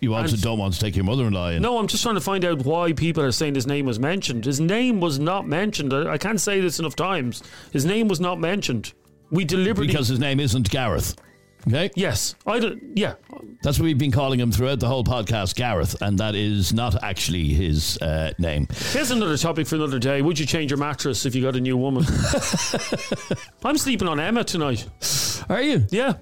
[0.01, 1.62] you also and- don't want to take your mother-in-law in.
[1.62, 4.45] No, I'm just trying to find out why people are saying his name was mentioned.
[4.45, 5.93] His name was not mentioned.
[5.93, 7.43] I, I can't say this enough times.
[7.72, 8.93] His name was not mentioned.
[9.30, 11.16] We deliberately because his name isn't Gareth.
[11.66, 11.90] Okay.
[11.94, 12.82] Yes, I don't.
[12.96, 13.14] Yeah,
[13.62, 17.02] That's what we've been calling him throughout the whole podcast, Gareth, and that is not
[17.02, 18.66] actually his uh, name.
[18.92, 20.22] Here's another topic for another day.
[20.22, 22.04] Would you change your mattress if you got a new woman?
[23.64, 24.88] I'm sleeping on Emma tonight.
[25.48, 25.86] Are you?
[25.90, 26.14] Yeah.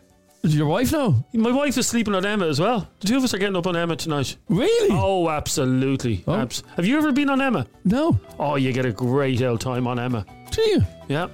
[0.42, 1.24] Does your wife know?
[1.32, 2.88] My wife is sleeping on Emma as well.
[3.00, 4.36] The two of us are getting up on Emma tonight.
[4.48, 4.88] Really?
[4.92, 6.22] Oh, absolutely.
[6.28, 7.66] Abs- Have you ever been on Emma?
[7.84, 8.18] No.
[8.38, 10.24] Oh, you get a great old time on Emma.
[10.52, 10.82] Do you?
[11.08, 11.26] Yeah.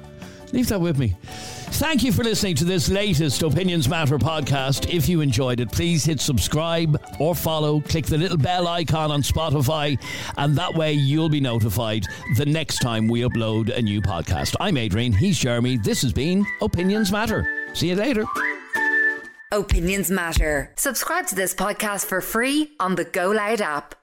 [0.52, 1.14] Leave that with me.
[1.74, 4.88] Thank you for listening to this latest Opinions Matter podcast.
[4.94, 7.80] If you enjoyed it, please hit subscribe or follow.
[7.80, 9.98] Click the little bell icon on Spotify,
[10.36, 12.04] and that way you'll be notified
[12.36, 14.54] the next time we upload a new podcast.
[14.60, 15.76] I'm Adrian, he's Jeremy.
[15.78, 17.44] This has been Opinions Matter.
[17.74, 18.24] See you later.
[19.50, 20.72] Opinions matter.
[20.76, 23.96] Subscribe to this podcast for free on the Go Loud app.